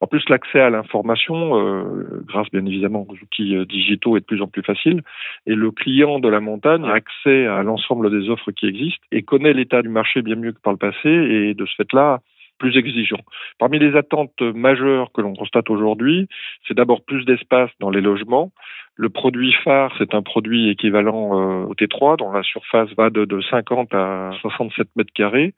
En 0.00 0.06
plus, 0.06 0.22
l'accès 0.28 0.60
à 0.60 0.70
l'information, 0.70 1.58
euh, 1.60 2.22
grâce 2.24 2.50
bien 2.50 2.64
évidemment 2.64 3.04
aux 3.08 3.14
outils 3.14 3.56
euh, 3.56 3.66
digitaux, 3.66 4.16
est 4.16 4.20
de 4.20 4.24
plus 4.24 4.42
en 4.42 4.46
plus 4.46 4.62
facile. 4.62 5.02
Et 5.46 5.54
le 5.54 5.72
client 5.72 6.20
de 6.20 6.28
la 6.28 6.40
montagne 6.40 6.84
a 6.84 6.92
accès 6.92 7.46
à 7.46 7.62
l'ensemble 7.62 8.10
des 8.10 8.30
offres 8.30 8.52
qui 8.52 8.66
existent 8.66 9.04
et 9.12 9.22
connaît 9.22 9.52
l'état 9.52 9.82
du 9.82 9.88
marché 9.88 10.22
bien 10.22 10.36
mieux 10.36 10.52
que 10.52 10.60
par 10.60 10.72
le 10.72 10.78
passé. 10.78 11.08
Et 11.08 11.54
de 11.54 11.66
ce 11.66 11.74
fait-là, 11.74 12.20
plus 12.60 12.76
exigeant. 12.76 13.24
Parmi 13.58 13.80
les 13.80 13.96
attentes 13.96 14.40
majeures 14.40 15.10
que 15.12 15.22
l'on 15.22 15.34
constate 15.34 15.68
aujourd'hui, 15.70 16.28
c'est 16.68 16.74
d'abord 16.74 17.02
plus 17.02 17.24
d'espace 17.24 17.70
dans 17.80 17.90
les 17.90 18.00
logements. 18.00 18.52
Le 18.94 19.08
produit 19.08 19.52
phare, 19.64 19.92
c'est 19.98 20.14
un 20.14 20.22
produit 20.22 20.68
équivalent 20.68 21.40
euh, 21.40 21.64
au 21.64 21.74
T3, 21.74 22.18
dont 22.18 22.30
la 22.30 22.42
surface 22.42 22.90
va 22.96 23.10
de, 23.10 23.24
de 23.24 23.40
50 23.40 23.94
à 23.94 24.30
67 24.42 24.88
mètres 24.94 25.12
carrés. 25.14 25.54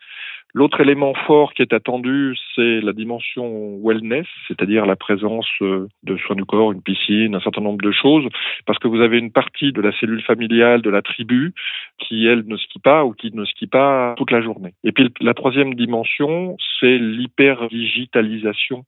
L'autre 0.55 0.83
élément 0.83 1.15
fort 1.27 1.55
qui 1.55 1.63
est 1.63 1.73
attendu, 1.73 2.37
c'est 2.55 2.81
la 2.83 2.93
dimension 2.93 3.79
wellness, 3.83 4.27
c'est-à-dire 4.49 4.85
la 4.85 4.97
présence 4.97 5.49
euh, 5.63 5.89
de 6.03 6.19
soins 6.19 6.37
du 6.37 6.45
corps, 6.45 6.73
une 6.73 6.83
piscine, 6.83 7.35
un 7.35 7.41
certain 7.41 7.63
nombre 7.63 7.83
de 7.83 7.91
choses, 7.91 8.29
parce 8.67 8.79
que 8.79 8.87
vous 8.87 9.01
avez 9.01 9.19
une 9.19 9.33
partie 9.33 9.73
de 9.73 9.81
la 9.81 9.93
cellule 9.99 10.23
familiale 10.23 10.83
de 10.83 10.91
la 10.91 11.01
tribu 11.01 11.55
qui, 11.99 12.27
elle, 12.27 12.45
ne 12.47 12.59
skie 12.59 12.81
pas 12.81 13.07
ou 13.07 13.13
qui 13.13 13.35
ne 13.35 13.47
skie 13.47 13.67
pas 13.67 14.15
toute 14.19 14.31
la 14.31 14.43
journée. 14.43 14.75
Et 14.85 14.93
puis 14.93 15.09
la 15.21 15.33
troisième 15.33 15.75
dimension, 15.75 16.59
c'est 16.79 16.99
l'hyper-digitalisation 16.99 18.85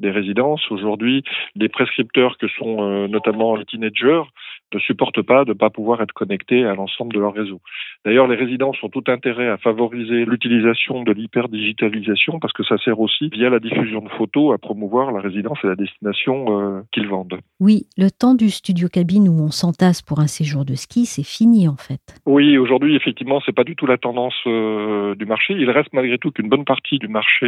des 0.00 0.10
résidences. 0.10 0.70
Aujourd'hui, 0.70 1.22
les 1.54 1.68
prescripteurs 1.68 2.36
que 2.38 2.48
sont 2.48 2.82
euh, 2.82 3.08
notamment 3.08 3.56
les 3.56 3.64
teenagers 3.64 4.22
ne 4.72 4.78
supportent 4.80 5.22
pas 5.22 5.44
de 5.44 5.50
ne 5.50 5.54
pas 5.54 5.70
pouvoir 5.70 6.00
être 6.02 6.12
connectés 6.12 6.64
à 6.64 6.74
l'ensemble 6.74 7.12
de 7.12 7.20
leur 7.20 7.32
réseau. 7.32 7.60
D'ailleurs, 8.04 8.26
les 8.26 8.36
résidences 8.36 8.82
ont 8.82 8.88
tout 8.88 9.04
intérêt 9.06 9.48
à 9.48 9.56
favoriser 9.56 10.24
l'utilisation 10.24 11.02
de 11.02 11.12
l'hyper-digitalisation 11.12 12.40
parce 12.40 12.52
que 12.52 12.64
ça 12.64 12.76
sert 12.78 12.98
aussi, 12.98 13.28
via 13.28 13.50
la 13.50 13.60
diffusion 13.60 14.00
de 14.00 14.08
photos, 14.10 14.54
à 14.54 14.58
promouvoir 14.58 15.12
la 15.12 15.20
résidence 15.20 15.58
et 15.64 15.68
la 15.68 15.76
destination 15.76 16.60
euh, 16.60 16.80
qu'ils 16.92 17.08
vendent. 17.08 17.38
Oui, 17.60 17.84
le 17.96 18.10
temps 18.10 18.34
du 18.34 18.50
studio 18.50 18.88
cabine 18.88 19.28
où 19.28 19.40
on 19.40 19.50
s'entasse 19.50 20.02
pour 20.02 20.18
un 20.18 20.26
séjour 20.26 20.64
de 20.64 20.74
ski, 20.74 21.06
c'est 21.06 21.26
fini 21.26 21.68
en 21.68 21.76
fait. 21.76 22.00
Oui, 22.26 22.58
aujourd'hui, 22.58 22.96
effectivement, 22.96 23.40
c'est 23.44 23.54
pas 23.54 23.64
du 23.64 23.76
tout 23.76 23.86
la 23.86 23.98
tendance 23.98 24.34
euh, 24.46 25.14
du 25.14 25.26
marché. 25.26 25.54
Il 25.54 25.70
reste 25.70 25.92
malgré 25.92 26.18
tout 26.18 26.30
qu'une 26.30 26.48
bonne 26.48 26.64
partie 26.64 26.98
du 26.98 27.08
marché 27.08 27.46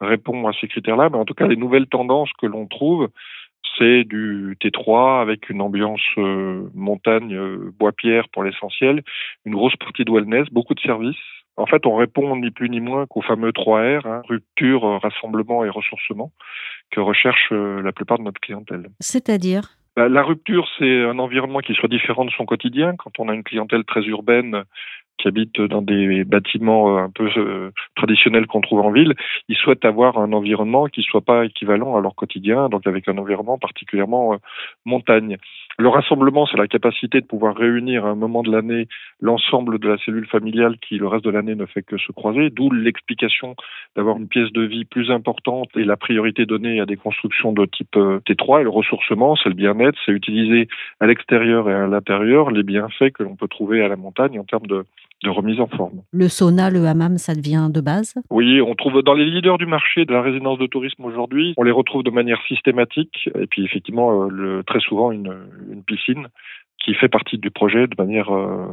répond 0.00 0.46
à 0.46 0.52
ces 0.60 0.68
critères-là, 0.68 1.08
mais 1.10 1.18
en 1.18 1.24
tout 1.24 1.34
cas, 1.34 1.46
les 1.46 1.56
nouvelles 1.56 1.86
tendances 1.86 2.30
que 2.40 2.46
l'on 2.46 2.66
trouve, 2.66 3.08
c'est 3.78 4.04
du 4.04 4.56
T3 4.60 5.20
avec 5.20 5.50
une 5.50 5.60
ambiance 5.60 6.00
euh, 6.18 6.68
montagne, 6.74 7.34
euh, 7.34 7.72
bois-pierre 7.78 8.28
pour 8.32 8.44
l'essentiel, 8.44 9.02
une 9.44 9.54
grosse 9.54 9.76
partie 9.76 10.04
de 10.04 10.12
wellness, 10.12 10.48
beaucoup 10.50 10.74
de 10.74 10.80
services. 10.80 11.16
En 11.56 11.66
fait, 11.66 11.86
on 11.86 11.96
répond 11.96 12.36
ni 12.36 12.50
plus 12.50 12.68
ni 12.68 12.80
moins 12.80 13.06
qu'au 13.06 13.22
fameux 13.22 13.50
3R, 13.50 14.06
hein, 14.06 14.22
rupture, 14.28 14.84
euh, 14.84 14.98
rassemblement 14.98 15.64
et 15.64 15.70
ressourcement, 15.70 16.32
que 16.90 17.00
recherche 17.00 17.50
la 17.50 17.92
plupart 17.92 18.18
de 18.18 18.24
notre 18.24 18.40
clientèle. 18.40 18.86
C'est-à-dire? 19.00 19.62
Bah, 19.96 20.08
la 20.08 20.22
rupture, 20.22 20.68
c'est 20.78 21.04
un 21.04 21.18
environnement 21.18 21.60
qui 21.60 21.74
soit 21.74 21.88
différent 21.88 22.26
de 22.26 22.30
son 22.30 22.44
quotidien. 22.44 22.94
Quand 22.96 23.18
on 23.18 23.28
a 23.28 23.34
une 23.34 23.42
clientèle 23.42 23.84
très 23.84 24.02
urbaine, 24.02 24.64
qui 25.18 25.28
habitent 25.28 25.60
dans 25.60 25.82
des 25.82 26.24
bâtiments 26.24 26.96
euh, 26.96 27.02
un 27.02 27.10
peu 27.10 27.28
euh, 27.36 27.70
traditionnels 27.94 28.46
qu'on 28.46 28.60
trouve 28.60 28.80
en 28.80 28.90
ville, 28.90 29.14
ils 29.48 29.56
souhaitent 29.56 29.84
avoir 29.84 30.18
un 30.18 30.32
environnement 30.32 30.86
qui 30.86 31.02
soit 31.02 31.20
pas 31.20 31.44
équivalent 31.44 31.96
à 31.96 32.00
leur 32.00 32.14
quotidien, 32.14 32.68
donc 32.68 32.86
avec 32.86 33.08
un 33.08 33.18
environnement 33.18 33.58
particulièrement 33.58 34.34
euh, 34.34 34.36
montagne. 34.84 35.36
Le 35.78 35.88
rassemblement, 35.88 36.46
c'est 36.46 36.56
la 36.56 36.68
capacité 36.68 37.20
de 37.20 37.26
pouvoir 37.26 37.54
réunir 37.54 38.06
à 38.06 38.10
un 38.10 38.14
moment 38.14 38.42
de 38.42 38.50
l'année 38.50 38.88
l'ensemble 39.20 39.78
de 39.78 39.88
la 39.88 39.98
cellule 39.98 40.26
familiale 40.26 40.78
qui, 40.78 40.96
le 40.96 41.06
reste 41.06 41.24
de 41.24 41.30
l'année, 41.30 41.54
ne 41.54 41.66
fait 41.66 41.82
que 41.82 41.98
se 41.98 42.12
croiser, 42.12 42.48
d'où 42.50 42.70
l'explication 42.70 43.56
d'avoir 43.94 44.16
une 44.16 44.28
pièce 44.28 44.50
de 44.52 44.62
vie 44.62 44.84
plus 44.84 45.10
importante 45.10 45.68
et 45.76 45.84
la 45.84 45.96
priorité 45.96 46.46
donnée 46.46 46.80
à 46.80 46.86
des 46.86 46.96
constructions 46.96 47.52
de 47.52 47.66
type 47.66 47.94
T3. 47.94 48.60
Et 48.60 48.64
le 48.64 48.70
ressourcement, 48.70 49.36
c'est 49.36 49.50
le 49.50 49.54
bien-être, 49.54 49.98
c'est 50.06 50.12
utiliser 50.12 50.68
à 51.00 51.06
l'extérieur 51.06 51.68
et 51.68 51.74
à 51.74 51.86
l'intérieur 51.86 52.50
les 52.50 52.62
bienfaits 52.62 53.10
que 53.12 53.22
l'on 53.22 53.36
peut 53.36 53.48
trouver 53.48 53.82
à 53.82 53.88
la 53.88 53.96
montagne 53.96 54.38
en 54.38 54.44
termes 54.44 54.66
de 54.66 54.84
de 55.24 55.30
remise 55.30 55.60
en 55.60 55.66
forme. 55.66 56.02
Le 56.12 56.28
sauna, 56.28 56.70
le 56.70 56.86
hammam, 56.86 57.18
ça 57.18 57.34
devient 57.34 57.68
de 57.70 57.80
base? 57.80 58.14
Oui, 58.30 58.60
on 58.60 58.74
trouve 58.74 59.02
dans 59.02 59.14
les 59.14 59.24
leaders 59.24 59.58
du 59.58 59.66
marché 59.66 60.04
de 60.04 60.12
la 60.12 60.22
résidence 60.22 60.58
de 60.58 60.66
tourisme 60.66 61.04
aujourd'hui, 61.04 61.54
on 61.56 61.62
les 61.62 61.70
retrouve 61.70 62.02
de 62.02 62.10
manière 62.10 62.40
systématique 62.46 63.30
et 63.38 63.46
puis 63.46 63.64
effectivement 63.64 64.24
euh, 64.24 64.28
le, 64.30 64.64
très 64.64 64.80
souvent 64.80 65.12
une, 65.12 65.34
une, 65.70 65.82
piscine 65.82 66.28
qui 66.84 66.94
fait 66.94 67.08
partie 67.08 67.38
du 67.38 67.50
projet 67.50 67.86
de 67.86 67.94
manière 67.98 68.34
euh, 68.34 68.66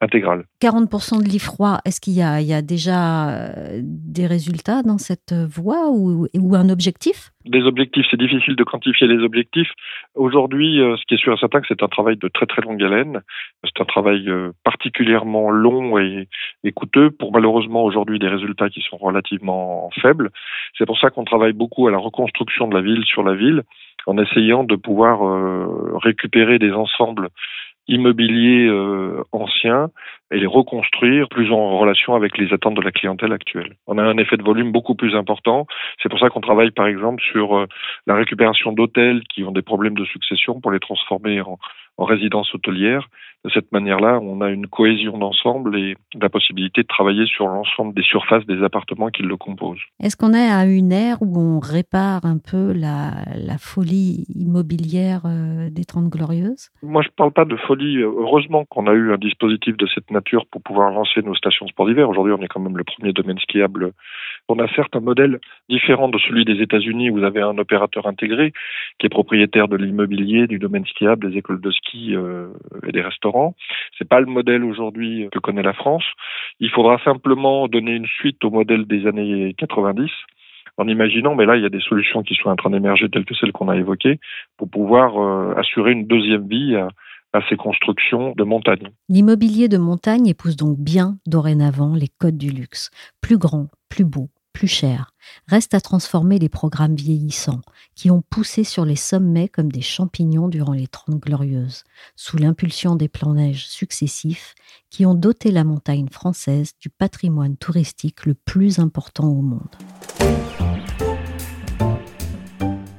intégrale. 0.00 0.44
40% 0.62 1.22
de 1.22 1.28
lits 1.28 1.38
froids, 1.38 1.78
est-ce 1.84 2.00
qu'il 2.00 2.14
y, 2.14 2.16
y 2.16 2.54
a, 2.54 2.62
déjà 2.62 3.30
euh, 3.30 3.80
des 3.82 4.26
résultats 4.26 4.82
dans 4.82 4.98
cette 4.98 5.34
voie 5.34 5.90
ou, 5.90 6.26
ou 6.34 6.54
un 6.54 6.68
objectif? 6.70 7.30
Des 7.44 7.62
objectifs, 7.62 8.06
c'est 8.10 8.18
difficile 8.18 8.56
de 8.56 8.64
quantifier 8.64 9.06
les 9.06 9.22
objectifs. 9.22 9.70
Aujourd'hui, 10.14 10.80
euh, 10.80 10.96
ce 10.96 11.04
qui 11.06 11.14
est 11.14 11.18
sûr 11.18 11.34
et 11.34 11.36
certain, 11.38 11.60
c'est 11.68 11.82
un 11.82 11.88
travail 11.88 12.16
de 12.16 12.28
très 12.28 12.46
très 12.46 12.62
longue 12.62 12.82
haleine. 12.82 13.20
C'est 13.64 13.80
un 13.80 13.84
travail 13.84 14.28
euh, 14.28 14.52
particulièrement 14.64 15.50
long 15.50 15.98
et, 15.98 16.28
et 16.64 16.72
coûteux 16.72 17.10
pour 17.10 17.32
malheureusement 17.32 17.84
aujourd'hui 17.84 18.18
des 18.18 18.28
résultats 18.28 18.70
qui 18.70 18.80
sont 18.80 18.96
relativement 18.96 19.90
faibles. 20.00 20.30
C'est 20.78 20.86
pour 20.86 20.98
ça 20.98 21.10
qu'on 21.10 21.24
travaille 21.24 21.52
beaucoup 21.52 21.88
à 21.88 21.90
la 21.90 21.98
reconstruction 21.98 22.68
de 22.68 22.74
la 22.74 22.82
ville 22.82 23.04
sur 23.04 23.22
la 23.22 23.34
ville 23.34 23.62
en 24.06 24.16
essayant 24.16 24.64
de 24.64 24.76
pouvoir 24.76 25.20
récupérer 26.02 26.58
des 26.58 26.72
ensembles 26.72 27.28
immobiliers 27.90 28.66
euh, 28.68 29.22
anciens 29.32 29.90
et 30.32 30.38
les 30.38 30.46
reconstruire 30.46 31.28
plus 31.28 31.52
en 31.52 31.78
relation 31.78 32.14
avec 32.14 32.38
les 32.38 32.52
attentes 32.52 32.76
de 32.76 32.82
la 32.82 32.92
clientèle 32.92 33.32
actuelle. 33.32 33.74
On 33.88 33.98
a 33.98 34.02
un 34.02 34.16
effet 34.16 34.36
de 34.36 34.44
volume 34.44 34.70
beaucoup 34.70 34.94
plus 34.94 35.16
important. 35.16 35.66
C'est 36.00 36.08
pour 36.08 36.20
ça 36.20 36.28
qu'on 36.30 36.40
travaille 36.40 36.70
par 36.70 36.86
exemple 36.86 37.20
sur 37.20 37.58
euh, 37.58 37.66
la 38.06 38.14
récupération 38.14 38.72
d'hôtels 38.72 39.22
qui 39.28 39.42
ont 39.42 39.50
des 39.50 39.62
problèmes 39.62 39.96
de 39.96 40.04
succession 40.04 40.60
pour 40.60 40.70
les 40.70 40.78
transformer 40.78 41.40
en, 41.40 41.58
en 42.00 42.06
résidence 42.06 42.52
hôtelière. 42.54 43.08
De 43.42 43.50
cette 43.50 43.72
manière-là, 43.72 44.20
on 44.22 44.42
a 44.42 44.50
une 44.50 44.66
cohésion 44.66 45.16
d'ensemble 45.16 45.78
et 45.78 45.96
la 46.20 46.28
possibilité 46.28 46.82
de 46.82 46.86
travailler 46.86 47.24
sur 47.24 47.46
l'ensemble 47.46 47.94
des 47.94 48.02
surfaces 48.02 48.44
des 48.44 48.62
appartements 48.62 49.08
qui 49.08 49.22
le 49.22 49.36
composent. 49.38 49.80
Est-ce 50.02 50.14
qu'on 50.14 50.34
est 50.34 50.50
à 50.50 50.66
une 50.66 50.92
ère 50.92 51.22
où 51.22 51.38
on 51.38 51.58
répare 51.58 52.26
un 52.26 52.36
peu 52.36 52.72
la, 52.74 53.12
la 53.34 53.56
folie 53.56 54.26
immobilière 54.34 55.22
euh, 55.24 55.70
des 55.70 55.86
Trente 55.86 56.10
Glorieuses? 56.10 56.68
Moi, 56.82 57.00
je 57.00 57.08
ne 57.08 57.14
parle 57.14 57.32
pas 57.32 57.46
de 57.46 57.56
folie. 57.56 58.02
Heureusement 58.02 58.66
qu'on 58.66 58.86
a 58.86 58.92
eu 58.92 59.12
un 59.12 59.18
dispositif 59.18 59.74
de 59.78 59.86
cette 59.94 60.10
nature 60.10 60.44
pour 60.50 60.60
pouvoir 60.62 60.90
lancer 60.90 61.22
nos 61.22 61.34
stations 61.34 61.64
de 61.64 61.70
sport 61.70 61.86
d'hiver. 61.86 62.10
Aujourd'hui, 62.10 62.34
on 62.34 62.42
est 62.42 62.48
quand 62.48 62.60
même 62.60 62.76
le 62.76 62.84
premier 62.84 63.14
domaine 63.14 63.38
skiable. 63.38 63.92
On 64.48 64.58
a 64.58 64.68
certes 64.74 64.96
un 64.96 65.00
modèle 65.00 65.38
différent 65.70 66.08
de 66.08 66.18
celui 66.18 66.44
des 66.44 66.60
États-Unis 66.62 67.08
où 67.08 67.18
vous 67.18 67.24
avez 67.24 67.40
un 67.40 67.56
opérateur 67.56 68.06
intégré 68.06 68.52
qui 68.98 69.06
est 69.06 69.10
propriétaire 69.10 69.68
de 69.68 69.76
l'immobilier, 69.76 70.46
du 70.46 70.58
domaine 70.58 70.84
skiable, 70.84 71.30
des 71.30 71.38
écoles 71.38 71.60
de 71.60 71.70
ski 71.70 71.89
euh, 71.96 72.48
et 72.86 72.92
des 72.92 73.00
restaurants. 73.00 73.54
C'est 73.98 74.08
pas 74.08 74.20
le 74.20 74.26
modèle 74.26 74.64
aujourd'hui 74.64 75.28
que 75.32 75.38
connaît 75.38 75.62
la 75.62 75.72
France. 75.72 76.04
Il 76.60 76.70
faudra 76.70 76.98
simplement 77.04 77.68
donner 77.68 77.92
une 77.92 78.06
suite 78.06 78.44
au 78.44 78.50
modèle 78.50 78.86
des 78.86 79.06
années 79.06 79.54
90 79.58 80.10
en 80.76 80.88
imaginant, 80.88 81.34
mais 81.34 81.46
là 81.46 81.56
il 81.56 81.62
y 81.62 81.66
a 81.66 81.70
des 81.70 81.80
solutions 81.80 82.22
qui 82.22 82.34
sont 82.34 82.48
en 82.48 82.56
train 82.56 82.70
d'émerger 82.70 83.08
telles 83.08 83.24
que 83.24 83.34
celles 83.34 83.52
qu'on 83.52 83.68
a 83.68 83.76
évoquées 83.76 84.18
pour 84.56 84.70
pouvoir 84.70 85.18
euh, 85.18 85.54
assurer 85.56 85.92
une 85.92 86.06
deuxième 86.06 86.48
vie 86.48 86.76
à, 86.76 86.88
à 87.32 87.40
ces 87.48 87.56
constructions 87.56 88.34
de 88.36 88.44
montagne. 88.44 88.90
L'immobilier 89.08 89.68
de 89.68 89.78
montagne 89.78 90.26
épouse 90.26 90.56
donc 90.56 90.78
bien 90.78 91.16
dorénavant 91.26 91.94
les 91.94 92.08
codes 92.18 92.38
du 92.38 92.50
luxe. 92.50 92.90
Plus 93.20 93.38
grand, 93.38 93.68
plus 93.88 94.04
beau, 94.04 94.28
plus 94.52 94.68
cher. 94.68 95.09
Reste 95.46 95.74
à 95.74 95.80
transformer 95.80 96.38
les 96.38 96.48
programmes 96.48 96.94
vieillissants, 96.94 97.60
qui 97.94 98.10
ont 98.10 98.22
poussé 98.22 98.64
sur 98.64 98.84
les 98.84 98.96
sommets 98.96 99.48
comme 99.48 99.72
des 99.72 99.82
champignons 99.82 100.48
durant 100.48 100.72
les 100.72 100.86
Trente 100.86 101.20
Glorieuses, 101.20 101.84
sous 102.16 102.36
l'impulsion 102.36 102.96
des 102.96 103.08
plans 103.08 103.34
neige 103.34 103.66
successifs 103.68 104.54
qui 104.90 105.06
ont 105.06 105.14
doté 105.14 105.50
la 105.50 105.64
montagne 105.64 106.08
française 106.08 106.72
du 106.80 106.90
patrimoine 106.90 107.56
touristique 107.56 108.26
le 108.26 108.34
plus 108.34 108.78
important 108.78 109.28
au 109.28 109.42
monde. 109.42 110.49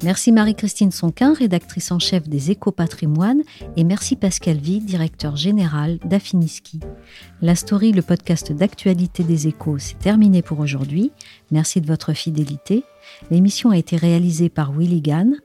Merci 0.04 0.32
Marie-Christine 0.32 0.92
Sonquin, 0.92 1.34
rédactrice 1.34 1.92
en 1.92 2.00
chef 2.00 2.28
des 2.28 2.50
Éco-Patrimoine, 2.50 3.44
et 3.78 3.84
merci 3.84 4.16
Pascal 4.16 4.58
Vie, 4.58 4.80
directeur 4.80 5.36
général 5.36 6.00
d'Affiniski. 6.06 6.80
La 7.44 7.56
story, 7.56 7.92
le 7.92 8.02
podcast 8.02 8.52
d'actualité 8.52 9.24
des 9.24 9.48
échos, 9.48 9.78
c'est 9.78 10.00
terminé 10.00 10.42
pour 10.42 10.60
aujourd'hui. 10.60 11.12
Merci 11.52 11.82
de 11.82 11.88
votre 11.88 12.14
fidélité. 12.14 12.84
L'émission 13.30 13.70
a 13.70 13.78
été 13.78 13.96
réalisée 13.96 14.50
par 14.50 14.72
Willy 14.72 15.02
Gann. 15.02 15.36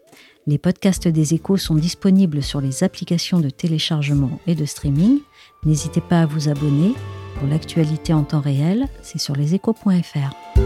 Les 0.47 0.59
podcasts 0.59 1.09
des 1.09 1.35
échos 1.35 1.59
sont 1.59 1.75
disponibles 1.75 2.42
sur 2.42 2.62
les 2.62 2.83
applications 2.83 3.40
de 3.40 3.51
téléchargement 3.51 4.40
et 4.47 4.55
de 4.55 4.64
streaming. 4.64 5.19
N'hésitez 5.64 6.01
pas 6.01 6.23
à 6.23 6.27
vous 6.27 6.49
abonner. 6.49 6.95
Pour 7.38 7.49
l'actualité 7.49 8.14
en 8.14 8.23
temps 8.23 8.40
réel, 8.40 8.87
c'est 9.03 9.19
sur 9.19 9.37
leséchos.fr. 9.37 10.66